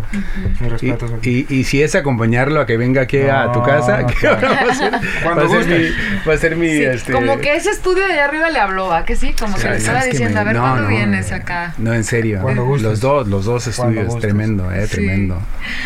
Y, 0.82 1.30
y, 1.30 1.46
y 1.50 1.64
si 1.64 1.82
es 1.82 1.96
acompañarlo 1.96 2.60
a 2.62 2.66
que 2.66 2.78
venga 2.78 3.02
aquí 3.02 3.20
a 3.22 3.52
tu 3.52 3.60
No, 3.60 3.66
casa, 3.66 4.06
que 4.08 4.14
claro. 4.16 4.48
va 4.50 4.72
a 4.72 4.76
ser, 4.76 4.94
Cuando 5.24 5.50
va 5.50 5.60
a 5.60 5.64
ser 5.64 5.80
mi, 5.80 5.90
va 6.28 6.34
a 6.34 6.38
ser 6.38 6.56
mi, 6.56 6.68
Sí, 6.70 6.84
este, 6.84 7.12
Como 7.14 7.38
que 7.40 7.56
ese 7.56 7.70
estudio 7.72 8.06
de 8.08 8.14
allá 8.14 8.26
arriba 8.26 8.50
le 8.50 8.60
habló, 8.60 8.88
¿va? 8.88 9.06
Que 9.06 9.16
sí, 9.16 9.34
como 9.38 9.56
que 9.56 9.62
le 9.64 9.80
¿sabes 9.80 9.84
estaba 9.84 10.04
diciendo, 10.06 10.36
me- 10.36 10.40
a 10.40 10.44
ver 10.44 10.56
no, 10.56 10.62
cuándo 10.62 10.82
no, 10.84 10.88
vienes 10.90 11.32
acá. 11.32 11.74
No, 11.78 11.94
en 11.94 12.04
serio. 12.04 12.40
Cuando 12.42 12.66
gustes. 12.66 12.84
Los 12.90 13.00
dos, 13.02 13.28
los 13.28 13.46
dos 13.46 13.68
estudios, 13.68 14.20
tremendo, 14.20 14.72
eh, 14.72 14.88
Sí. 14.88 14.96
tremendo. 14.98 15.42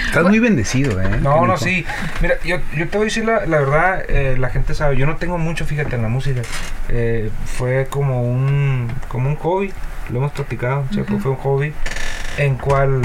Estás 0.06 0.24
muy 0.26 0.40
bendecido, 0.40 1.00
eh. 1.02 1.10
No, 1.22 1.46
no, 1.46 1.58
sí. 1.58 1.86
Mira, 2.22 2.36
yo, 2.46 2.58
yo 2.76 2.88
te 2.88 2.98
voy 2.98 3.06
a 3.06 3.10
decir 3.10 3.26
la, 3.26 3.46
la 3.46 3.60
verdad, 3.60 4.04
eh, 4.08 4.27
la 4.38 4.50
gente 4.50 4.74
sabe, 4.74 4.98
yo 4.98 5.06
no 5.06 5.16
tengo 5.18 5.38
mucho, 5.38 5.66
fíjate, 5.66 5.96
en 5.96 6.02
la 6.02 6.10
música. 6.10 6.42
Eh, 6.90 7.30
fue 7.46 7.88
como 7.90 8.24
un, 8.24 8.92
como 9.08 9.30
un 9.30 9.36
hobby, 9.38 9.72
lo 10.10 10.18
hemos 10.18 10.32
platicado, 10.32 10.86
Chepo, 10.92 11.20
fue 11.20 11.32
un 11.32 11.38
hobby 11.38 11.74
en 12.38 12.56
cual 12.56 13.02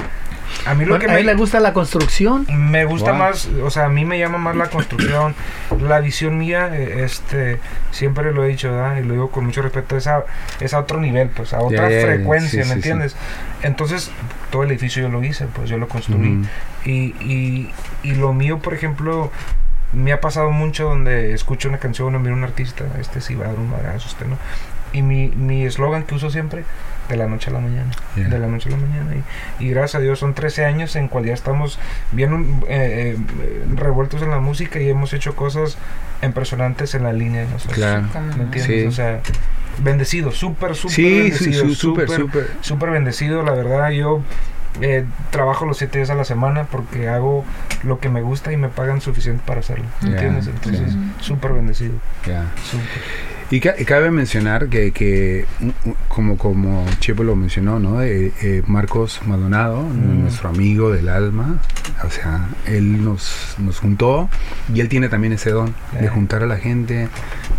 a 0.66 0.74
mí 0.74 0.84
lo 0.84 0.90
Bueno, 0.90 1.04
que 1.06 1.10
a 1.10 1.14
me, 1.14 1.22
le 1.22 1.34
gusta 1.34 1.58
la 1.60 1.72
construcción. 1.72 2.46
me 2.50 2.84
gusta 2.84 3.10
Wow. 3.12 3.18
más, 3.18 3.46
o 3.64 3.70
sea, 3.70 3.86
a 3.86 3.88
mí 3.88 4.04
me 4.04 4.18
llama 4.18 4.36
más 4.38 4.54
la 4.54 4.66
construcción, 4.68 5.34
la 5.80 6.00
visión 6.00 6.36
mía, 6.38 6.68
eh, 6.74 7.02
este, 7.04 7.58
siempre 7.90 8.32
lo 8.32 8.44
he 8.44 8.48
dicho, 8.48 8.70
¿verdad? 8.70 8.98
Y 8.98 9.04
lo 9.04 9.14
digo 9.14 9.30
con 9.30 9.46
mucho 9.46 9.62
respeto, 9.62 9.96
es 9.96 10.06
a, 10.06 10.24
es 10.60 10.74
a 10.74 10.80
otro 10.80 11.00
nivel, 11.00 11.30
pues, 11.30 11.54
a 11.54 11.60
otra 11.60 11.88
frecuencia, 11.88 12.50
sí, 12.50 12.56
¿me 12.58 12.64
sí, 12.64 12.68
sí. 12.70 12.74
entiendes? 12.74 13.16
Entonces, 13.62 14.10
todo 14.50 14.62
el 14.64 14.70
edificio 14.70 15.02
yo 15.02 15.08
lo 15.08 15.24
hice, 15.24 15.46
pues, 15.46 15.70
yo 15.70 15.78
lo 15.78 15.88
construí. 15.88 16.42
Y, 16.84 17.70
y 18.02 18.14
lo 18.16 18.32
mío, 18.34 18.58
por 18.58 18.74
ejemplo, 18.74 19.32
me 19.92 20.12
ha 20.12 20.20
pasado 20.20 20.50
mucho 20.50 20.84
donde 20.84 21.32
escucho 21.34 21.68
una 21.68 21.78
canción 21.78 22.14
o 22.14 22.18
miro 22.18 22.34
a 22.34 22.38
un 22.38 22.44
artista, 22.44 22.84
este 23.00 23.20
sí 23.20 23.34
va 23.34 23.46
a 23.46 23.48
dar 23.48 23.58
un 23.58 23.70
madrazo, 23.70 24.08
este 24.08 24.24
no. 24.24 24.36
Y 24.92 25.02
mi 25.02 25.28
mi 25.28 25.64
eslogan 25.64 26.02
que 26.04 26.14
uso 26.14 26.30
siempre, 26.30 26.64
de 27.08 27.16
la 27.16 27.26
noche 27.26 27.50
a 27.50 27.52
la 27.54 27.60
mañana. 27.60 27.90
Yeah. 28.14 28.28
De 28.28 28.38
la 28.38 28.46
noche 28.46 28.68
a 28.68 28.72
la 28.72 28.78
mañana. 28.78 29.14
Y, 29.58 29.64
y 29.64 29.70
gracias 29.70 29.96
a 29.96 30.00
Dios 30.00 30.18
son 30.18 30.34
13 30.34 30.64
años 30.64 30.96
en 30.96 31.08
cual 31.08 31.24
ya 31.24 31.34
estamos 31.34 31.78
bien 32.12 32.62
eh, 32.68 33.16
eh, 33.16 33.64
revueltos 33.74 34.22
en 34.22 34.30
la 34.30 34.38
música 34.38 34.80
y 34.80 34.88
hemos 34.88 35.12
hecho 35.14 35.34
cosas 35.34 35.78
impresionantes 36.22 36.94
en 36.94 37.04
la 37.04 37.12
línea 37.12 37.42
de 37.42 37.48
nosotros. 37.48 37.76
Claro. 37.76 38.06
¿Me 38.36 38.44
entiendes? 38.44 38.64
Sí. 38.64 38.86
O 38.86 38.92
sea, 38.92 39.20
bendecido, 39.82 40.30
súper, 40.30 40.74
súper 40.76 40.94
Sí, 40.94 41.32
sí, 41.32 41.44
bendecido. 41.50 41.74
súper, 41.74 42.08
súper. 42.10 42.50
súper 42.60 42.90
bendecido, 42.90 43.42
la 43.42 43.52
verdad. 43.52 43.90
Yo 43.90 44.20
eh, 44.80 45.04
trabajo 45.30 45.66
los 45.66 45.76
siete 45.78 45.98
días 45.98 46.10
a 46.10 46.14
la 46.14 46.24
semana 46.24 46.64
porque 46.64 47.08
hago 47.08 47.44
lo 47.82 48.00
que 48.00 48.08
me 48.08 48.22
gusta 48.22 48.52
y 48.52 48.56
me 48.56 48.68
pagan 48.68 49.00
suficiente 49.00 49.42
para 49.46 49.60
hacerlo. 49.60 49.84
¿me 50.02 50.10
Ya, 50.10 50.14
¿Entiendes? 50.16 50.46
Entonces, 50.48 50.94
súper 51.20 51.52
bendecido. 51.52 51.94
Ya. 52.26 52.46
Súper. 52.64 52.88
Y 53.50 53.60
ca- 53.60 53.74
y 53.78 53.84
cabe 53.84 54.10
mencionar 54.10 54.68
que, 54.68 54.92
que 54.92 55.44
como, 56.08 56.38
como 56.38 56.86
Chepo 57.00 57.22
lo 57.22 57.36
mencionó, 57.36 57.78
¿no? 57.78 58.00
Eh, 58.00 58.32
eh, 58.40 58.62
Marcos 58.66 59.20
Maldonado, 59.26 59.82
Mm. 59.82 60.22
nuestro 60.22 60.48
amigo 60.48 60.90
del 60.90 61.10
alma, 61.10 61.56
o 62.02 62.08
sea, 62.10 62.46
él 62.66 63.04
nos, 63.04 63.54
nos 63.58 63.78
juntó 63.80 64.30
y 64.72 64.80
él 64.80 64.88
tiene 64.88 65.10
también 65.10 65.34
ese 65.34 65.50
don 65.50 65.74
de 66.00 66.06
Eh. 66.06 66.08
juntar 66.08 66.42
a 66.42 66.46
la 66.46 66.56
gente, 66.56 67.08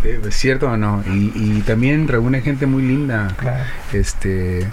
eh, 0.02 0.20
¿es 0.26 0.34
cierto 0.34 0.68
o 0.68 0.76
no? 0.76 1.04
Y, 1.06 1.30
y 1.36 1.62
también 1.64 2.08
reúne 2.08 2.40
gente 2.40 2.66
muy 2.66 2.82
linda, 2.82 3.28
Claro. 3.36 3.62
este... 3.92 4.66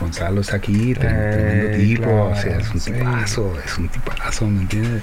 Gonzalo 0.00 0.40
está 0.40 0.56
aquí, 0.56 0.92
Eh, 0.92 0.94
tremendo 0.94 1.76
tipo, 1.76 2.24
o 2.26 2.34
sea, 2.36 2.58
es 2.58 2.70
un 2.72 2.80
sí. 2.80 2.92
tipazo, 2.92 3.58
es 3.64 3.78
un 3.78 3.88
tipazo, 3.88 4.46
¿me 4.46 4.62
entiendes? 4.62 5.02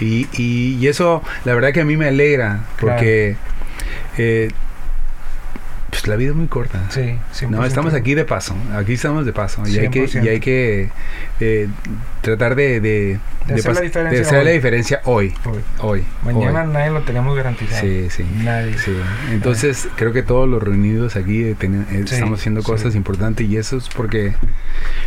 Y, 0.00 0.26
y, 0.32 0.76
y 0.80 0.86
eso, 0.88 1.22
la 1.44 1.54
verdad 1.54 1.72
que 1.72 1.80
a 1.80 1.84
mí 1.84 1.96
me 1.96 2.06
alegra, 2.06 2.60
porque 2.80 3.36
eh, 4.16 4.50
pues 5.90 6.06
la 6.06 6.16
vida 6.16 6.30
es 6.30 6.36
muy 6.36 6.46
corta. 6.48 6.82
Sí, 6.90 7.18
No, 7.48 7.58
100%. 7.62 7.66
estamos 7.66 7.94
aquí 7.94 8.14
de 8.14 8.24
paso, 8.24 8.54
aquí 8.76 8.92
estamos 8.92 9.24
de 9.26 9.32
paso 9.32 9.62
y 9.66 9.78
hay 9.78 9.88
que, 9.88 10.04
100%. 10.04 10.24
y 10.24 10.28
hay 10.28 10.40
que 10.40 10.90
eh, 11.40 11.68
tratar 12.28 12.54
de, 12.54 12.80
de, 12.80 13.18
De 13.46 13.54
hacer 13.54 13.74
la 13.74 13.80
diferencia 13.80 14.20
hacer 14.22 14.44
la 14.44 14.50
hoy. 14.50 14.56
diferencia 14.56 15.00
hoy, 15.04 15.34
Hoy. 15.44 15.58
hoy. 15.80 16.04
Mañana 16.24 16.62
hoy. 16.62 16.72
nadie 16.72 16.90
lo 16.90 17.00
tenemos 17.02 17.36
garantizado. 17.36 17.80
Sí, 17.80 18.08
sí. 18.10 18.24
Nadie. 18.42 18.76
Sí, 18.78 18.92
entonces 19.32 19.88
creo 19.96 20.12
que 20.12 20.22
todos 20.22 20.48
los 20.48 20.62
reunidos 20.62 21.16
aquí 21.16 21.54
ten- 21.58 21.86
eh, 21.90 22.04
Sí, 22.06 22.14
estamos 22.14 22.40
haciendo 22.40 22.60
sí. 22.62 22.66
cosas 22.66 22.94
importantes 22.94 23.46
y 23.46 23.56
eso 23.56 23.76
es 23.76 23.88
porque 23.88 24.34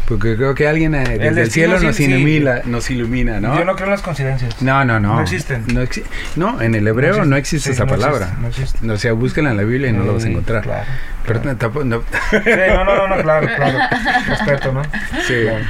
porque 0.08 0.36
creo 0.36 0.56
que 0.56 0.68
alguien 0.68 0.96
eh, 0.96 1.18
desde 1.20 1.42
el, 1.42 1.52
cielo 1.52 1.80
nos 1.80 2.00
ilumina, 2.00 2.62
nos 2.66 2.90
ilumina, 2.92 3.40
¿no? 3.40 3.58
Yo 3.58 3.64
no 3.66 3.76
creo 3.76 3.86
en 3.88 3.92
las 3.92 4.02
coincidencias. 4.02 4.62
no, 4.62 4.84
no, 4.84 5.00
no. 5.00 5.16
No 5.16 5.22
existen. 5.22 5.64
No, 5.74 5.82
exi- 5.82 6.04
no, 6.36 6.62
en 6.62 6.76
el 6.76 6.88
hebreo 6.88 7.24
no 7.26 7.36
existe, 7.36 7.72
esa 7.72 7.86
palabra. 7.86 8.26
existe, 8.26 8.42
no 8.42 8.48
existe. 8.48 8.92
O 8.92 8.98
sea, 8.98 9.14
búsquela 9.14 9.52
en 9.52 9.58
la 9.58 9.64
Biblia 9.64 9.90
y 9.90 9.94
no 9.94 10.04
lo 10.04 10.14
vas 10.16 10.26
a 10.26 10.30
encontrar. 10.30 10.64
Claro. 10.64 10.86
Pero 11.26 11.42
claro. 11.42 11.58
tampoco- 11.58 11.86
no- 11.86 12.02
Sí, 12.32 12.38
no, 12.70 12.84
no, 12.84 12.96
no, 13.08 13.16
no, 13.16 13.22
claro, 13.24 13.48
claro. 13.56 13.78
Respeto, 14.28 14.72
¿no? 14.74 14.84
sí. 15.28 15.34
Claro. 15.44 15.66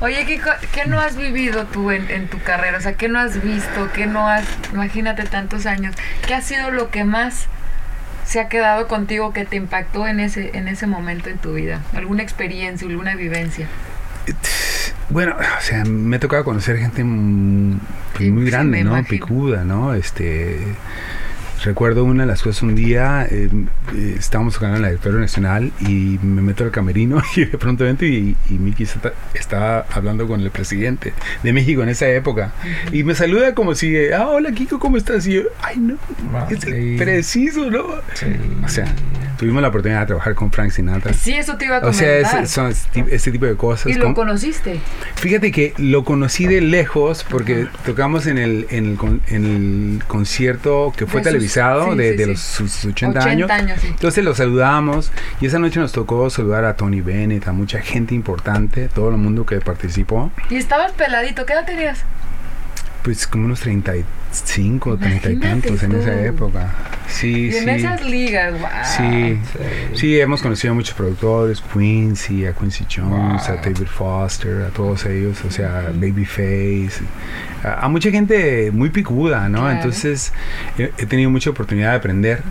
Oye, 0.00 0.26
Kiko, 0.26 0.50
¿qué 0.74 0.84
no 0.86 1.00
has 1.00 1.16
vivido 1.16 1.64
tú 1.64 1.90
en, 1.90 2.10
en 2.10 2.28
tu 2.28 2.38
carrera? 2.40 2.76
O 2.76 2.80
sea, 2.80 2.94
¿qué 2.94 3.08
no 3.08 3.18
has 3.18 3.42
visto? 3.42 3.90
¿Qué 3.94 4.06
no 4.06 4.28
has, 4.28 4.44
imagínate 4.72 5.24
tantos 5.24 5.64
años, 5.64 5.94
qué 6.26 6.34
ha 6.34 6.42
sido 6.42 6.70
lo 6.70 6.90
que 6.90 7.04
más 7.04 7.46
se 8.26 8.40
ha 8.40 8.48
quedado 8.48 8.88
contigo 8.88 9.32
que 9.32 9.46
te 9.46 9.56
impactó 9.56 10.06
en 10.06 10.20
ese, 10.20 10.50
en 10.56 10.68
ese 10.68 10.86
momento 10.86 11.30
en 11.30 11.38
tu 11.38 11.54
vida? 11.54 11.80
¿Alguna 11.94 12.22
experiencia, 12.22 12.86
alguna 12.86 13.14
vivencia? 13.16 13.68
Bueno, 15.08 15.36
o 15.36 15.60
sea, 15.62 15.84
me 15.84 16.16
ha 16.16 16.20
tocado 16.20 16.44
conocer 16.44 16.76
gente 16.76 17.02
mm, 17.02 17.78
pues, 18.14 18.30
muy 18.30 18.44
sí, 18.44 18.50
grande, 18.50 18.84
¿no? 18.84 19.02
Picuda, 19.04 19.64
¿no? 19.64 19.94
Este. 19.94 20.60
Recuerdo 21.64 22.04
una 22.04 22.24
de 22.24 22.28
las 22.28 22.42
cosas 22.42 22.62
un 22.62 22.74
día, 22.74 23.26
eh, 23.30 23.48
eh, 23.94 24.14
estábamos 24.18 24.54
tocando 24.54 24.76
en 24.76 24.84
el 24.84 24.90
Auditorio 24.90 25.18
Nacional 25.20 25.72
y 25.80 26.18
me 26.22 26.42
meto 26.42 26.64
al 26.64 26.70
camerino 26.70 27.22
y 27.36 27.44
de 27.46 27.58
pronto 27.58 27.86
entro 27.86 28.06
y, 28.06 28.36
y 28.50 28.52
Miki 28.54 28.82
está, 28.84 29.12
está 29.34 29.80
hablando 29.92 30.28
con 30.28 30.40
el 30.40 30.50
presidente 30.50 31.12
de 31.42 31.52
México 31.52 31.82
en 31.82 31.88
esa 31.88 32.08
época 32.08 32.52
y 32.92 33.02
me 33.04 33.14
saluda 33.14 33.54
como 33.54 33.74
si, 33.74 33.96
ah, 34.12 34.28
hola 34.28 34.52
Kiko, 34.52 34.78
¿cómo 34.78 34.96
estás? 34.96 35.26
Y 35.26 35.34
yo, 35.34 35.42
ay 35.62 35.78
no, 35.78 35.96
Ah, 36.34 36.46
es 36.50 36.60
sí. 36.60 36.96
preciso, 36.98 37.70
¿no? 37.70 37.84
Sí. 38.14 38.26
O 38.64 38.68
sea, 38.68 38.86
tuvimos 39.36 39.62
la 39.62 39.68
oportunidad 39.68 40.00
de 40.00 40.06
trabajar 40.06 40.34
con 40.34 40.50
Frank 40.50 40.70
Sinatra. 40.70 41.12
Sí, 41.12 41.34
eso 41.34 41.56
te 41.56 41.66
iba 41.66 41.76
a 41.76 41.78
O 41.78 41.82
comentar. 41.92 42.26
sea, 42.26 42.40
es- 42.40 42.50
son 42.50 42.72
este 43.10 43.30
tipo 43.32 43.46
de 43.46 43.56
cosas. 43.56 43.86
¿Y 43.86 43.94
lo 43.94 44.04
con- 44.06 44.14
conociste? 44.14 44.80
Fíjate 45.16 45.52
que 45.52 45.74
lo 45.78 46.04
conocí 46.04 46.46
de 46.46 46.60
lejos 46.60 47.24
porque 47.28 47.66
tocamos 47.84 48.26
en 48.26 48.38
el, 48.38 48.66
en 48.70 48.86
el, 48.92 48.96
con- 48.96 49.20
en 49.28 49.44
el 49.98 50.04
concierto 50.06 50.92
que 50.96 51.06
fue 51.06 51.20
De 51.20 51.24
sus- 51.24 51.32
televisado 51.32 51.92
sí, 51.92 51.98
de, 51.98 52.10
sí, 52.12 52.16
de 52.16 52.24
sí. 52.24 52.30
los 52.30 52.40
sus 52.40 52.84
80, 52.86 53.20
80 53.20 53.30
años. 53.30 53.50
años, 53.50 53.80
sí. 53.80 53.86
Entonces 53.88 54.24
lo 54.24 54.34
saludamos 54.34 55.12
y 55.40 55.46
esa 55.46 55.58
noche 55.58 55.80
nos 55.80 55.92
tocó 55.92 56.28
saludar 56.30 56.64
a 56.64 56.74
Tony 56.76 57.00
Bennett, 57.00 57.46
a 57.48 57.52
mucha 57.52 57.80
gente 57.80 58.14
importante, 58.14 58.88
todo 58.88 59.10
el 59.10 59.16
mundo 59.16 59.44
que 59.46 59.60
participó. 59.60 60.30
Y 60.50 60.56
estabas 60.56 60.92
peladito, 60.92 61.44
¿qué 61.46 61.52
edad 61.52 61.66
tenías? 61.66 62.00
Pues 63.02 63.26
como 63.26 63.44
unos 63.44 63.60
35, 64.44 64.98
30 64.98 65.30
y 65.30 65.36
tantos 65.36 65.82
en 65.82 65.90
tú. 65.90 65.96
esa 65.98 66.24
época. 66.24 66.74
Sí, 67.08 67.46
Y 67.46 67.52
sí. 67.52 67.58
en 67.58 67.68
esas 67.68 68.04
ligas, 68.04 68.52
wow. 68.60 68.68
Sí, 68.96 69.38
sí, 69.94 70.20
hemos 70.20 70.42
conocido 70.42 70.72
a 70.72 70.74
muchos 70.74 70.94
productores, 70.94 71.62
Quincy, 71.72 72.46
a 72.46 72.52
Quincy 72.52 72.84
Jones, 72.94 73.48
a 73.48 73.52
Wow. 73.54 73.62
David 73.62 73.86
Foster, 73.86 74.62
a 74.62 74.68
todos 74.68 75.06
ellos, 75.06 75.42
o 75.44 75.50
sea, 75.50 75.90
Babyface, 75.94 77.02
a, 77.62 77.84
a 77.84 77.88
mucha 77.88 78.10
gente 78.10 78.70
muy 78.72 78.90
picuda, 78.90 79.48
¿no? 79.48 79.60
Claro. 79.60 79.76
Entonces 79.76 80.32
he, 80.78 80.90
he 80.98 81.06
tenido 81.06 81.30
mucha 81.30 81.50
oportunidad 81.50 81.90
de 81.92 81.96
aprender, 81.96 82.42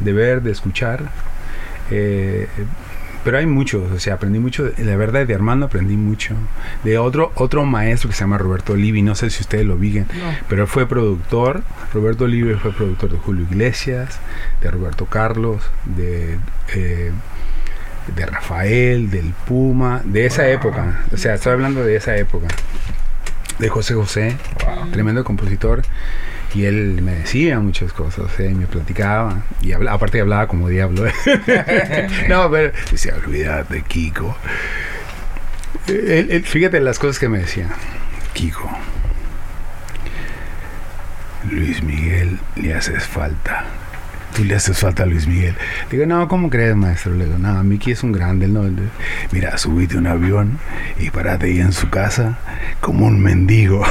de 0.00 0.12
ver, 0.12 0.42
de 0.42 0.50
escuchar. 0.50 1.04
eh, 1.90 2.48
pero 3.24 3.38
hay 3.38 3.46
muchos, 3.46 3.90
o 3.92 3.98
sea, 3.98 4.14
aprendí 4.14 4.38
mucho, 4.38 4.64
de- 4.64 4.84
la 4.84 4.96
verdad 4.96 5.26
de 5.26 5.34
Armando 5.34 5.66
aprendí 5.66 5.96
mucho. 5.96 6.34
De 6.84 6.98
otro 6.98 7.32
otro 7.36 7.64
maestro 7.64 8.08
que 8.10 8.14
se 8.16 8.20
llama 8.22 8.38
Roberto 8.38 8.72
Olivi, 8.74 9.02
no 9.02 9.14
sé 9.14 9.30
si 9.30 9.40
ustedes 9.42 9.64
lo 9.66 9.76
viguen, 9.76 10.06
No. 10.18 10.36
pero 10.48 10.62
él 10.62 10.68
fue 10.68 10.86
productor. 10.88 11.62
Roberto 11.94 12.24
Olivi 12.24 12.54
fue 12.54 12.72
productor 12.72 13.10
de 13.10 13.18
Julio 13.18 13.46
Iglesias, 13.50 14.18
de 14.60 14.70
Roberto 14.70 15.06
Carlos, 15.06 15.62
de, 15.84 16.38
eh, 16.74 17.12
de 18.16 18.26
Rafael, 18.26 19.10
del 19.10 19.32
Puma, 19.46 20.02
de 20.04 20.26
esa 20.26 20.48
época. 20.48 21.02
O 21.12 21.16
sea, 21.16 21.34
estoy 21.34 21.52
hablando 21.52 21.84
de 21.84 21.96
esa 21.96 22.16
época. 22.16 22.48
De 23.58 23.68
José 23.68 23.94
José, 23.94 24.36
tremendo 24.92 25.22
compositor. 25.22 25.82
Y 26.54 26.64
él 26.66 27.00
me 27.02 27.12
decía 27.12 27.58
muchas 27.60 27.92
cosas, 27.92 28.30
sea, 28.36 28.50
y 28.50 28.54
me 28.54 28.66
platicaba. 28.66 29.42
Y 29.62 29.72
habla- 29.72 29.92
aparte 29.92 30.20
hablaba 30.20 30.46
como 30.48 30.68
diablo. 30.68 31.04
no, 32.28 32.50
pero 32.50 32.72
decía, 32.90 33.14
olvídate, 33.24 33.82
Kiko. 33.82 34.36
Él- 35.88 36.44
fíjate 36.44 36.78
las 36.80 36.98
cosas 36.98 37.18
que 37.18 37.28
me 37.28 37.38
decía. 37.38 37.68
Kiko, 38.34 38.70
Luis 41.50 41.82
Miguel 41.82 42.38
le 42.56 42.74
haces 42.74 43.04
falta. 43.04 43.64
Tú 44.34 44.44
le 44.44 44.54
haces 44.54 44.78
falta 44.78 45.02
a 45.02 45.06
Luis 45.06 45.26
Miguel. 45.26 45.54
Digo, 45.90 46.06
no, 46.06 46.26
¿cómo 46.28 46.48
crees, 46.48 46.74
maestro? 46.74 47.14
Le 47.14 47.26
digo, 47.26 47.38
no, 47.38 47.62
Miki 47.64 47.92
es 47.92 48.02
un 48.02 48.12
grande. 48.12 48.48
No, 48.48 48.64
mira, 49.30 49.58
subite 49.58 49.96
un 49.98 50.06
avión 50.06 50.58
y 50.98 51.10
parate 51.10 51.46
ahí 51.46 51.60
en 51.60 51.72
su 51.72 51.90
casa 51.90 52.38
como 52.80 53.06
un 53.06 53.20
mendigo 53.22 53.84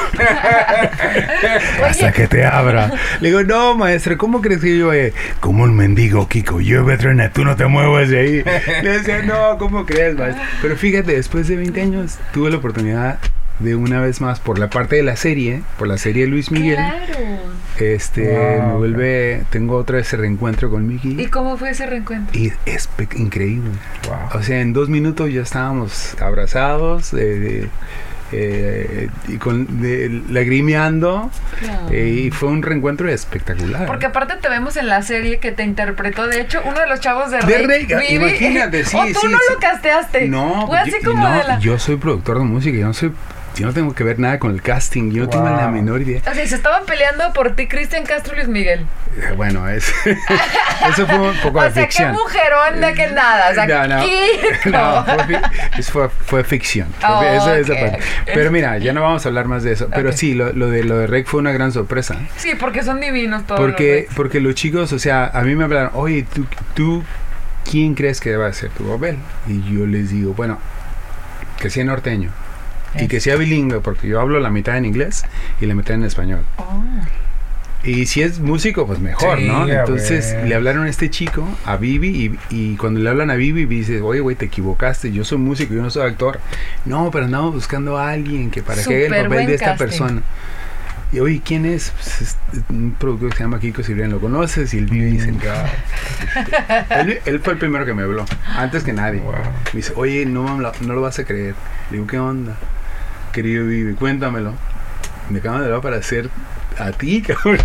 hasta 1.85 2.11
que 2.11 2.27
te 2.27 2.45
abra. 2.45 2.91
Le 3.19 3.29
digo, 3.29 3.43
no, 3.43 3.75
maestro, 3.75 4.17
¿cómo 4.17 4.41
crees 4.41 4.61
que 4.61 4.77
yo 4.77 4.87
vaya? 4.87 5.11
Como 5.39 5.63
un 5.63 5.75
mendigo, 5.75 6.27
Kiko. 6.27 6.59
Llueve, 6.59 6.97
truena, 6.97 7.31
tú 7.31 7.45
no 7.45 7.55
te 7.55 7.65
muevas 7.67 8.09
de 8.09 8.19
ahí. 8.19 8.43
Le 8.83 8.89
decía, 8.97 9.21
no, 9.21 9.57
¿cómo 9.57 9.85
crees, 9.85 10.17
maestro? 10.17 10.43
Pero 10.61 10.75
fíjate, 10.75 11.15
después 11.15 11.47
de 11.47 11.55
20 11.55 11.81
años 11.81 12.17
tuve 12.33 12.49
la 12.49 12.57
oportunidad 12.57 13.19
de 13.63 13.75
una 13.75 13.99
vez 14.01 14.21
más, 14.21 14.39
por 14.39 14.59
la 14.59 14.69
parte 14.69 14.95
de 14.97 15.03
la 15.03 15.15
serie, 15.15 15.61
por 15.77 15.87
la 15.87 15.97
serie 15.97 16.27
Luis 16.27 16.51
Miguel, 16.51 16.75
Claro. 16.75 17.19
este, 17.79 18.37
Wow, 18.59 18.67
me 18.67 18.73
vuelve, 18.77 19.43
tengo 19.49 19.77
otra 19.77 19.97
vez 19.97 20.07
ese 20.07 20.17
reencuentro 20.17 20.69
con 20.69 20.87
Mickey. 20.87 21.19
¿Y 21.21 21.27
cómo 21.27 21.57
fue 21.57 21.69
ese 21.71 21.85
reencuentro? 21.85 22.37
Y 22.39 22.51
es 22.65 22.89
increíble. 23.15 23.71
Wow. 24.07 24.39
O 24.39 24.43
sea, 24.43 24.59
en 24.61 24.73
dos 24.73 24.89
minutos 24.89 25.31
ya 25.31 25.41
estábamos 25.41 26.15
abrazados 26.21 27.13
eh, 27.13 27.67
eh, 28.33 29.09
y 29.27 29.37
con 29.37 29.81
de- 29.81 30.21
lagrimeando. 30.29 31.29
Claro. 31.59 31.87
eh, 31.91 32.23
y 32.27 32.31
fue 32.31 32.49
un 32.49 32.61
reencuentro 32.63 33.09
espectacular. 33.09 33.85
Porque 33.87 34.05
aparte 34.05 34.35
te 34.41 34.47
vemos 34.49 34.77
en 34.77 34.87
la 34.87 35.01
serie 35.01 35.39
que 35.39 35.51
te 35.51 35.63
interpretó, 35.63 36.27
de 36.27 36.41
hecho, 36.41 36.61
uno 36.65 36.79
de 36.79 36.87
los 36.87 36.99
chavos 37.01 37.29
de 37.31 37.37
De 37.39 37.43
Rey. 37.67 37.85
Rey, 37.85 37.85
Vivi. 37.85 38.15
imagínate, 38.15 38.85
sí, 38.85 38.95
O 38.97 39.03
tú 39.07 39.19
sí, 39.21 39.27
no 39.27 39.37
sí. 39.37 39.43
lo 39.53 39.59
casteaste. 39.59 40.27
no, 40.29 40.65
Fue 40.67 40.77
así 40.79 40.91
yo, 41.03 41.11
como 41.11 41.27
no, 41.27 41.37
de 41.37 41.43
la. 41.43 41.59
yo 41.59 41.77
soy 41.77 41.97
productor 41.97 42.37
de 42.39 42.45
música, 42.45 42.77
yo 42.77 42.85
no 42.87 42.93
soy, 42.93 43.11
yo 43.55 43.65
no 43.67 43.73
tengo 43.73 43.93
que 43.93 44.03
ver 44.03 44.17
nada 44.19 44.39
con 44.39 44.51
el 44.51 44.61
casting, 44.61 45.11
yo 45.11 45.23
no 45.23 45.29
tengo 45.29 45.45
la 45.49 45.67
menor 45.67 46.01
idea. 46.01 46.21
O 46.21 46.33
sea, 46.33 46.47
se 46.47 46.55
estaban 46.55 46.85
peleando 46.85 47.33
por 47.33 47.55
ti, 47.55 47.67
Cristian 47.67 48.05
Castro 48.05 48.33
y 48.33 48.37
Luis 48.37 48.47
Miguel. 48.47 48.85
Eh, 49.17 49.33
Bueno, 49.35 49.67
es, 49.67 49.91
eso 50.89 51.05
fue 51.05 51.19
un 51.19 51.35
poco 51.41 51.59
O 51.61 51.63
de 51.63 51.71
sea, 51.71 51.83
qué 51.83 51.91
ficción. 51.91 52.13
mujerón 52.13 52.81
de 52.81 52.93
que 52.93 53.07
nada. 53.07 53.51
O 53.51 53.53
sea, 53.53 53.65
No, 53.67 53.87
no. 53.87 54.05
No, 54.71 55.03
fue, 55.25 55.41
eso 55.77 55.91
fue, 55.91 56.09
fue 56.09 56.43
ficción. 56.43 56.87
Fue 56.99 57.09
Oh, 57.39 57.49
esa 57.53 57.73
parte. 57.73 57.99
Pero 58.25 58.51
mira, 58.51 58.77
ya 58.77 58.93
no 58.93 59.01
vamos 59.01 59.25
a 59.25 59.29
hablar 59.29 59.45
más 59.45 59.63
de 59.63 59.73
eso. 59.73 59.89
Pero 59.93 60.11
sí, 60.13 60.33
lo, 60.33 60.53
lo 60.53 60.69
de 60.69 60.83
lo 60.83 60.97
de 60.97 61.07
Rec 61.07 61.27
fue 61.27 61.39
una 61.39 61.51
gran 61.51 61.71
sorpresa. 61.71 62.17
Sí, 62.37 62.53
porque 62.59 62.83
son 62.83 62.99
divinos 63.01 63.45
todos. 63.45 63.59
Porque, 63.59 64.05
los 64.07 64.15
porque 64.15 64.39
los 64.39 64.55
chicos, 64.55 64.91
o 64.93 64.99
sea, 64.99 65.25
a 65.33 65.41
mí 65.41 65.55
me 65.55 65.63
hablaron, 65.65 65.91
oye, 65.93 66.25
¿tú, 66.33 66.45
tú 66.73 67.03
quién 67.69 67.95
crees 67.95 68.19
que 68.21 68.35
va 68.37 68.47
a 68.47 68.53
ser 68.53 68.69
tu 68.71 68.89
papel? 68.89 69.17
Y 69.47 69.61
yo 69.73 69.85
les 69.85 70.09
digo, 70.11 70.33
bueno, 70.33 70.57
que 71.59 71.69
sea 71.69 71.83
norteño. 71.83 72.31
Y 72.99 73.07
que 73.07 73.19
sea 73.19 73.35
bilingüe, 73.35 73.79
porque 73.79 74.07
yo 74.07 74.19
hablo 74.19 74.39
la 74.39 74.49
mitad 74.49 74.77
en 74.77 74.85
inglés 74.85 75.23
y 75.61 75.65
la 75.65 75.75
mitad 75.75 75.95
en 75.95 76.03
español. 76.03 76.41
Oh. 76.57 76.83
Y 77.83 78.05
si 78.05 78.21
es 78.21 78.39
músico, 78.39 78.85
pues 78.85 78.99
mejor, 78.99 79.39
Sí, 79.39 79.47
¿no? 79.47 79.63
a 79.63 79.71
Entonces 79.71 80.33
ver. 80.35 80.47
le 80.49 80.55
hablaron 80.55 80.85
a 80.85 80.89
este 80.89 81.09
chico, 81.09 81.47
a 81.65 81.77
Vivi, 81.77 82.37
y, 82.51 82.55
y 82.55 82.75
cuando 82.75 82.99
le 82.99 83.09
hablan 83.09 83.31
a 83.31 83.35
Vivi, 83.35 83.65
dice, 83.65 84.01
oye, 84.01 84.19
güey, 84.19 84.35
te 84.35 84.45
equivocaste, 84.45 85.11
yo 85.11 85.23
soy 85.23 85.39
músico, 85.39 85.73
yo 85.73 85.81
no 85.81 85.89
soy 85.89 86.07
actor. 86.07 86.39
No, 86.85 87.09
pero 87.11 87.25
andamos 87.25 87.55
buscando 87.55 87.97
a 87.97 88.11
alguien 88.11 88.51
que 88.51 88.61
para 88.61 88.83
que 88.83 89.07
haga 89.07 89.17
el 89.17 89.23
papel 89.29 89.47
de 89.47 89.53
esta 89.55 89.65
casting. 89.71 89.85
persona. 89.85 90.21
Y 91.13 91.19
oye, 91.21 91.41
¿quién 91.43 91.65
es? 91.65 91.89
Pues, 91.89 92.21
es 92.21 92.37
un 92.69 92.95
productor 92.97 93.31
que 93.31 93.37
se 93.37 93.43
llama 93.43 93.59
Kiko 93.59 93.81
Cibrián, 93.83 94.11
¿lo 94.11 94.19
conoces? 94.19 94.73
Y 94.73 94.77
el 94.77 94.85
Vivi 94.85 95.11
dice, 95.17 95.29
él, 96.91 97.19
él 97.25 97.39
fue 97.39 97.53
el 97.53 97.59
primero 97.59 97.83
que 97.85 97.93
me 97.93 98.03
habló, 98.03 98.25
antes 98.55 98.83
que 98.83 98.93
nadie. 98.93 99.19
Wow. 99.21 99.33
Me 99.73 99.77
dice, 99.77 99.91
oye, 99.95 100.25
no, 100.25 100.57
no 100.57 100.93
lo 100.93 101.01
vas 101.01 101.17
a 101.19 101.25
creer. 101.25 101.55
Le 101.89 101.97
digo, 101.97 102.07
¿qué 102.07 102.19
onda? 102.19 102.55
Querido 103.31 103.65
Vivi, 103.65 103.93
cuéntamelo. 103.93 104.53
Me 105.29 105.39
acaban 105.39 105.63
de 105.63 105.95
hacer 105.97 106.29
a 106.77 106.91
ti, 106.91 107.21
cabrón. 107.27 107.57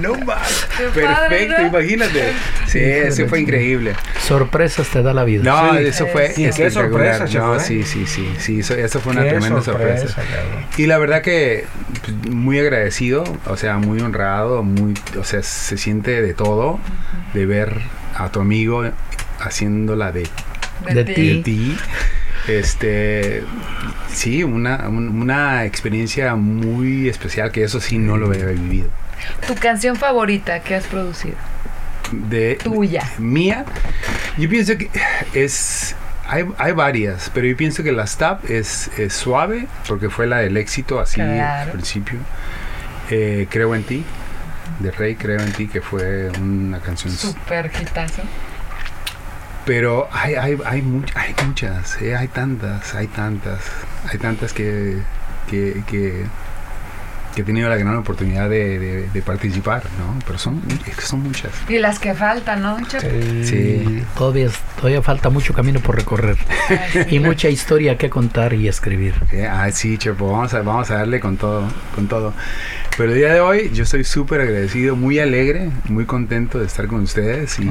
No 0.00 0.14
más. 0.24 0.66
Perfecto, 0.76 1.00
padre, 1.14 1.48
¿no? 1.48 1.66
imagínate. 1.66 2.32
Sí, 2.66 2.78
eso 2.78 3.26
fue 3.26 3.40
increíble. 3.40 3.94
Sorpresas 4.20 4.88
te 4.88 5.02
da 5.02 5.12
la 5.12 5.24
vida. 5.24 5.42
No, 5.44 5.76
Sí. 5.78 5.84
eso 5.86 6.06
fue 6.06 6.28
Sí, 6.28 6.42
qué 6.44 6.48
espectacular. 6.48 7.16
sorpresa, 7.18 7.38
No, 7.40 7.58
sí, 7.60 7.82
sí, 7.82 8.06
sí, 8.06 8.28
sí, 8.38 8.60
eso, 8.60 8.74
eso 8.74 9.00
fue 9.00 9.12
una 9.12 9.22
Qué 9.24 9.30
tremenda 9.30 9.62
sorpresa. 9.62 10.14
cabrón. 10.14 10.64
Y 10.76 10.86
la 10.86 10.98
verdad 10.98 11.22
que 11.22 11.64
pues, 12.04 12.32
muy 12.34 12.58
agradecido, 12.58 13.24
o 13.46 13.56
sea, 13.56 13.78
muy 13.78 14.00
honrado, 14.00 14.62
muy, 14.62 14.94
o 15.18 15.24
sea, 15.24 15.42
se 15.42 15.76
siente 15.76 16.22
de 16.22 16.32
todo 16.34 16.78
de 17.34 17.46
ver 17.46 17.76
a 18.16 18.30
tu 18.30 18.40
amigo 18.40 18.84
haciéndola 19.40 20.12
de 20.12 20.26
De 20.88 20.94
de 21.04 21.04
ti. 21.14 21.42
ti. 21.42 21.76
Este, 22.58 23.42
sí, 24.12 24.42
una, 24.42 24.88
un- 24.88 25.20
una 25.22 25.64
experiencia 25.64 26.34
muy 26.34 27.08
especial 27.08 27.52
que 27.52 27.62
eso 27.64 27.80
sí 27.80 27.98
no 27.98 28.16
lo 28.16 28.26
había 28.26 28.46
vivido. 28.46 28.88
Tu 29.46 29.54
canción 29.54 29.96
favorita 29.96 30.60
que 30.60 30.74
has 30.74 30.84
producido. 30.86 31.34
De 32.12 32.56
Tuya. 32.56 33.04
mía, 33.18 33.64
yo 34.36 34.48
pienso 34.48 34.76
que 34.76 34.90
es 35.32 35.94
hay, 36.26 36.44
hay 36.58 36.72
varias, 36.72 37.30
pero 37.34 37.46
yo 37.46 37.56
pienso 37.56 37.82
que 37.84 37.92
la 37.92 38.06
Stab 38.06 38.40
es, 38.48 38.90
es 38.98 39.12
suave 39.12 39.66
porque 39.86 40.10
fue 40.10 40.26
la 40.26 40.38
del 40.38 40.56
éxito 40.56 40.98
así 41.00 41.16
Claro. 41.16 41.66
al 41.70 41.70
principio. 41.72 42.18
Eh, 43.10 43.46
Creo 43.50 43.74
en 43.74 43.82
ti, 43.84 44.04
de 44.80 44.90
Rey 44.92 45.14
Creo 45.16 45.40
en 45.40 45.52
ti, 45.52 45.66
que 45.68 45.80
fue 45.80 46.30
una 46.40 46.78
canción 46.80 47.12
Super 47.12 47.70
hitazo. 47.80 48.22
Pero 49.70 50.08
hay, 50.10 50.34
hay, 50.34 50.58
hay, 50.64 50.82
much- 50.82 51.12
hay 51.14 51.32
muchas, 51.46 52.02
eh, 52.02 52.16
hay 52.16 52.26
tantas, 52.26 52.92
hay 52.92 53.06
tantas, 53.06 53.60
hay 54.10 54.18
tantas 54.18 54.52
que, 54.52 54.96
que, 55.48 55.84
que, 55.86 56.24
que 57.34 57.42
he 57.42 57.44
tenido 57.44 57.68
la 57.68 57.76
gran 57.76 57.96
oportunidad 57.96 58.48
de, 58.50 58.78
de- 58.78 59.08
de 59.08 59.22
participar, 59.22 59.82
¿no? 59.98 60.18
Pero 60.26 60.38
son, 60.38 60.60
es 60.86 60.96
que 60.96 61.02
son 61.02 61.22
muchas. 61.22 61.50
Y 61.68 61.78
las 61.78 61.98
que 61.98 62.14
faltan, 62.14 62.62
¿no, 62.62 62.76
Chapo? 62.88 63.06
Sí. 63.44 64.02
Todavía, 64.16 64.48
todavía 64.76 65.00
falta 65.02 65.30
mucho 65.30 65.54
camino 65.54 65.78
por 65.80 65.94
recorrer 65.96 66.36
y 67.08 67.18
mucha 67.20 67.48
historia 67.48 67.96
que 67.96 68.10
contar 68.10 68.52
y 68.54 68.66
escribir. 68.68 69.14
Eh, 69.32 69.46
ah, 69.46 69.70
sí, 69.70 69.96
Chepo, 69.98 70.32
vamos 70.32 70.52
a, 70.54 70.62
vamos 70.62 70.90
a 70.90 70.96
darle 70.96 71.20
con 71.20 71.36
todo, 71.36 71.62
con 71.94 72.08
todo. 72.08 72.32
Pero 72.96 73.10
el 73.12 73.18
día 73.18 73.32
de 73.32 73.40
hoy 73.40 73.70
yo 73.72 73.84
estoy 73.84 74.04
súper 74.04 74.40
agradecido, 74.40 74.96
muy 74.96 75.18
alegre, 75.20 75.70
muy 75.88 76.04
contento 76.06 76.58
de 76.58 76.66
estar 76.66 76.86
con 76.88 77.00
ustedes. 77.02 77.58
Y, 77.58 77.62
y, 77.62 77.66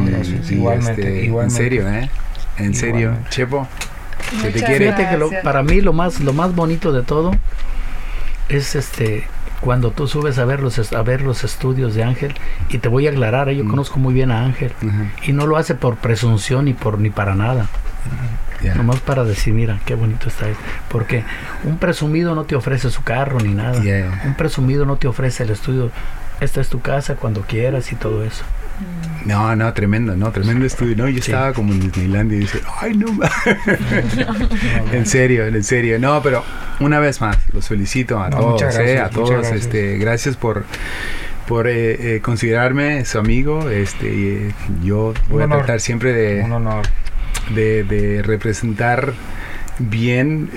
Igualmente, 0.56 1.02
este, 1.02 1.26
igualmente. 1.26 1.46
En 1.46 1.52
serio, 1.52 1.90
¿eh? 1.90 2.10
En 2.58 2.74
serio. 2.74 3.00
Igualmente. 3.00 3.30
Chepo, 3.30 3.68
se 4.30 4.38
te 4.38 4.54
Muchas 4.54 4.64
quiere. 4.70 4.86
Fíjate 4.86 5.10
que 5.10 5.18
lo- 5.18 5.32
para 5.44 5.64
mí 5.64 5.82
lo 5.82 5.94
más, 5.94 6.20
lo 6.22 6.34
más 6.34 6.56
bonito 6.56 6.92
de 6.94 7.04
todo 7.04 7.32
es 8.48 8.76
este 8.76 9.28
cuando 9.62 9.92
tú 9.92 10.08
subes 10.08 10.38
a 10.40 10.46
ver 10.46 10.62
los 10.62 10.94
a 10.94 11.02
ver 11.04 11.22
los 11.22 11.44
estudios 11.44 11.94
de 11.96 12.04
Ángel 12.04 12.34
y 12.70 12.78
te 12.78 12.88
voy 12.88 13.08
a 13.08 13.12
aclarar, 13.12 13.50
eh, 13.50 13.56
yo 13.58 13.64
Mm. 13.66 13.70
conozco 13.70 14.00
muy 14.00 14.14
bien 14.14 14.32
a 14.32 14.44
Ángel 14.46 14.72
y 15.26 15.34
no 15.34 15.46
lo 15.48 15.58
hace 15.58 15.76
por 15.76 15.98
presunción 15.98 16.66
ni 16.66 16.74
por 16.74 17.00
ni 17.00 17.10
para 17.10 17.36
nada, 17.36 17.68
nomás 18.76 19.00
para 19.02 19.24
decir, 19.24 19.54
mira, 19.54 19.80
qué 19.86 19.96
bonito 19.96 20.28
está 20.30 20.48
esto. 20.50 20.64
porque 20.90 21.24
un 21.64 21.78
presumido 21.78 22.36
no 22.36 22.44
te 22.46 22.56
ofrece 22.56 22.90
su 22.90 23.04
carro 23.04 23.40
ni 23.40 23.54
nada. 23.54 23.82
Un 24.26 24.34
presumido 24.36 24.86
no 24.86 24.96
te 24.98 25.08
ofrece 25.08 25.44
el 25.44 25.50
estudio. 25.52 25.92
Esta 26.42 26.62
es 26.62 26.70
tu 26.70 26.80
casa 26.80 27.16
cuando 27.16 27.42
quieras 27.42 27.92
y 27.92 27.96
todo 27.96 28.24
eso. 28.24 28.44
No, 29.26 29.54
no, 29.58 29.74
tremendo, 29.74 30.16
no, 30.16 30.32
tremendo 30.32 30.66
estudio. 30.66 30.96
No, 30.96 31.10
yo 31.10 31.22
Sí. 31.22 31.32
estaba 31.32 31.52
como 31.52 31.74
en 31.74 31.82
Disneylandia 31.82 32.38
y 32.38 32.42
dice, 32.42 32.62
ay, 32.80 32.96
no, 32.96 33.12
ma-". 33.12 33.30
en 34.94 35.06
serio, 35.06 35.46
en 35.46 35.64
serio. 35.64 36.00
No, 36.00 36.22
pero 36.22 36.44
una 36.80 37.00
vez 37.00 37.22
más, 37.22 37.38
los 37.54 37.68
felicito 37.68 38.20
a 38.20 38.30
No, 38.30 38.38
todos, 38.38 38.52
muchas 38.54 38.76
eh, 38.76 38.84
gracias, 38.84 39.06
a 39.06 39.10
todos. 39.10 39.32
gracias. 39.32 39.62
Este, 39.62 39.98
gracias 39.98 40.36
por 40.36 40.66
por 41.50 41.68
eh, 41.68 42.18
eh, 42.18 42.22
considerarme 42.22 43.04
su 43.06 43.18
amigo. 43.18 43.70
Este, 43.72 44.08
y, 44.08 44.28
eh, 44.28 44.52
yo 44.84 45.16
voy 45.30 45.44
Un 45.44 45.52
a 45.52 45.58
tratar 45.58 45.82
siempre 45.82 46.14
de, 46.14 46.44
Un 46.44 46.52
honor. 46.52 46.86
de, 47.50 47.84
de 47.84 48.22
representar 48.22 49.14
bien 49.80 50.52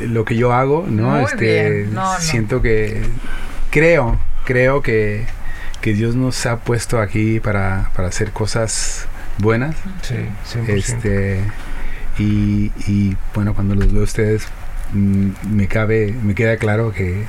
lo 0.00 0.24
que 0.24 0.36
yo 0.36 0.52
hago, 0.52 0.86
¿no? 0.88 1.10
Muy 1.10 1.24
este, 1.24 1.70
bien. 1.70 1.94
No, 1.94 2.12
no. 2.14 2.20
Siento 2.20 2.62
que 2.62 3.02
creo, 3.70 4.20
creo 4.44 4.82
que, 4.82 5.24
que 5.80 5.94
Dios 5.94 6.14
nos 6.14 6.46
ha 6.46 6.58
puesto 6.58 7.00
aquí 7.00 7.40
para, 7.40 7.90
para 7.96 8.06
hacer 8.06 8.30
cosas 8.30 9.08
buenas. 9.38 9.74
Sí, 10.02 10.14
100%. 10.58 10.68
Este 10.68 11.40
y, 12.20 12.72
y, 12.86 13.16
bueno, 13.34 13.54
cuando 13.54 13.74
los 13.74 13.92
veo 13.92 14.02
a 14.02 14.04
ustedes 14.04 14.46
me 14.92 15.68
cabe, 15.68 16.14
me 16.22 16.34
queda 16.34 16.56
claro 16.56 16.92
que, 16.92 17.24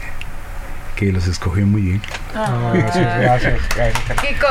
que 0.95 1.12
los 1.12 1.28
escogió 1.28 1.65
muy 1.65 1.82
bien. 1.82 2.02
Ah. 2.36 2.72
gracias, 2.74 3.19
gracias, 3.22 3.60
gracias. 3.76 4.22
Kiko, 4.22 4.48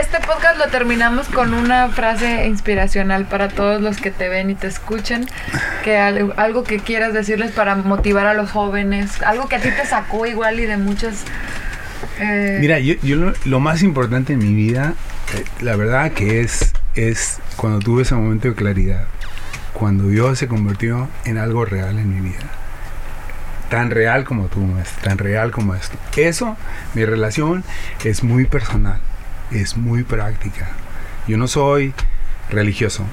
este 0.00 0.18
podcast 0.26 0.58
lo 0.58 0.66
terminamos 0.68 1.28
con 1.28 1.54
una 1.54 1.88
frase 1.88 2.46
inspiracional 2.46 3.26
para 3.26 3.48
todos 3.48 3.80
los 3.80 3.96
que 3.98 4.10
te 4.10 4.28
ven 4.28 4.50
y 4.50 4.54
te 4.54 4.66
escuchan. 4.66 5.26
Que 5.84 5.98
al- 5.98 6.34
algo 6.36 6.64
que 6.64 6.78
quieras 6.80 7.12
decirles 7.12 7.52
para 7.52 7.74
motivar 7.76 8.26
a 8.26 8.34
los 8.34 8.50
jóvenes, 8.50 9.22
algo 9.22 9.48
que 9.48 9.56
a 9.56 9.60
ti 9.60 9.70
te 9.70 9.86
sacó 9.86 10.26
igual 10.26 10.58
y 10.60 10.66
de 10.66 10.76
muchas. 10.76 11.24
eh, 12.20 12.58
Mira, 12.60 12.78
yo, 12.78 12.94
yo 13.02 13.16
lo, 13.16 13.32
lo 13.44 13.60
más 13.60 13.82
importante 13.82 14.32
en 14.34 14.40
mi 14.40 14.52
vida, 14.54 14.94
eh, 15.34 15.44
la 15.60 15.76
verdad 15.76 16.12
que 16.12 16.40
es, 16.40 16.72
es 16.94 17.38
cuando 17.56 17.78
tuve 17.78 18.02
ese 18.02 18.14
momento 18.14 18.48
de 18.48 18.54
claridad, 18.54 19.04
cuando 19.78 20.08
Dios 20.08 20.38
se 20.38 20.48
convirtió 20.48 21.08
en 21.26 21.36
algo 21.36 21.66
real 21.66 21.98
en 21.98 22.14
mi 22.14 22.28
vida. 22.30 22.44
Tan 23.68 23.90
real 23.90 24.24
como 24.24 24.46
tú, 24.46 24.60
maestro, 24.60 25.02
tan 25.02 25.18
real 25.18 25.50
como 25.50 25.74
esto. 25.74 25.98
Eso, 26.16 26.56
mi 26.94 27.04
relación 27.04 27.62
es 28.04 28.22
muy 28.22 28.46
personal, 28.46 28.98
es 29.50 29.76
muy 29.76 30.02
práctica. 30.02 30.68
Yo 31.28 31.36
no 31.36 31.46
soy 31.46 31.92
religioso. 32.48 33.04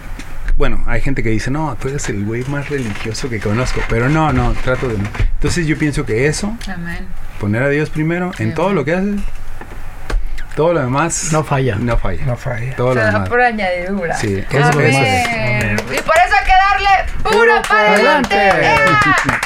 Bueno, 0.55 0.83
hay 0.85 1.01
gente 1.01 1.21
que 1.23 1.29
dice, 1.29 1.51
no, 1.51 1.75
tú 1.81 1.89
eres 1.89 2.07
el 2.09 2.23
güey 2.23 2.45
más 2.45 2.69
religioso 2.69 3.29
que 3.29 3.39
conozco, 3.39 3.81
pero 3.89 4.07
no, 4.07 4.31
no, 4.31 4.53
trato 4.53 4.87
de 4.87 4.99
no. 4.99 5.09
Entonces 5.33 5.67
yo 5.67 5.77
pienso 5.77 6.05
que 6.05 6.27
eso 6.27 6.55
Amén. 6.71 7.07
poner 7.41 7.63
a 7.63 7.69
Dios 7.69 7.89
primero 7.89 8.31
en 8.37 8.53
todo 8.53 8.73
lo 8.73 8.85
que 8.85 8.93
haces. 8.93 9.19
Todo 10.55 10.73
lo 10.73 10.81
demás 10.81 11.29
No 11.31 11.43
falla. 11.43 11.75
No 11.77 11.97
falla. 11.97 12.25
No 12.25 12.37
falla. 12.37 12.75
Todo 12.75 12.93
Se 12.93 12.99
lo 12.99 13.01
da 13.05 13.11
demás. 13.11 13.29
por 13.29 13.41
añadidura. 13.41 14.15
Sí, 14.15 14.43
eso 14.51 14.59
es 14.59 14.75
lo 14.75 14.81
Amén. 14.81 15.62
Y 15.93 16.01
por 16.01 16.15
eso 16.17 16.33
hay 16.39 16.45
que 16.45 16.57
darle 16.57 17.13
puro 17.21 17.61
para 17.69 17.93
adelante. 17.93 18.35
Yeah. 18.35 19.39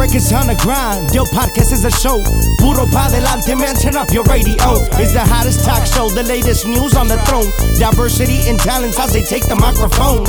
Records 0.00 0.32
on 0.32 0.46
the 0.46 0.56
grind, 0.56 1.08
their 1.10 1.24
podcast 1.30 1.72
is 1.72 1.84
a 1.84 1.90
show. 1.90 2.18
Puro 2.58 2.86
pa 2.90 3.08
delante, 3.08 3.54
man, 3.54 3.76
turn 3.76 3.96
up 3.96 4.10
your 4.10 4.24
radio. 4.24 4.56
It's 4.98 5.12
the 5.12 5.20
hottest 5.20 5.64
talk 5.64 5.86
show, 5.86 6.08
the 6.08 6.24
latest 6.24 6.66
news 6.66 6.96
on 6.96 7.06
the 7.06 7.18
throne. 7.28 7.46
Diversity 7.78 8.48
and 8.48 8.58
talents 8.58 8.98
as 8.98 9.12
they 9.12 9.22
take 9.22 9.46
the 9.46 9.54
microphone. 9.54 10.24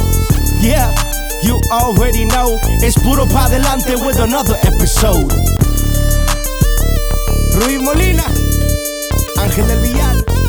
Yeah, 0.61 0.93
you 1.41 1.59
already 1.71 2.25
know. 2.25 2.59
It's 2.83 3.01
Puro 3.01 3.25
pa 3.25 3.47
delante 3.49 3.95
with 4.05 4.19
another 4.19 4.59
episode. 4.61 5.31
Rui 7.57 7.79
Molina, 7.79 8.27
Ángel 9.39 9.69
El 9.71 9.81
Villar. 9.81 10.40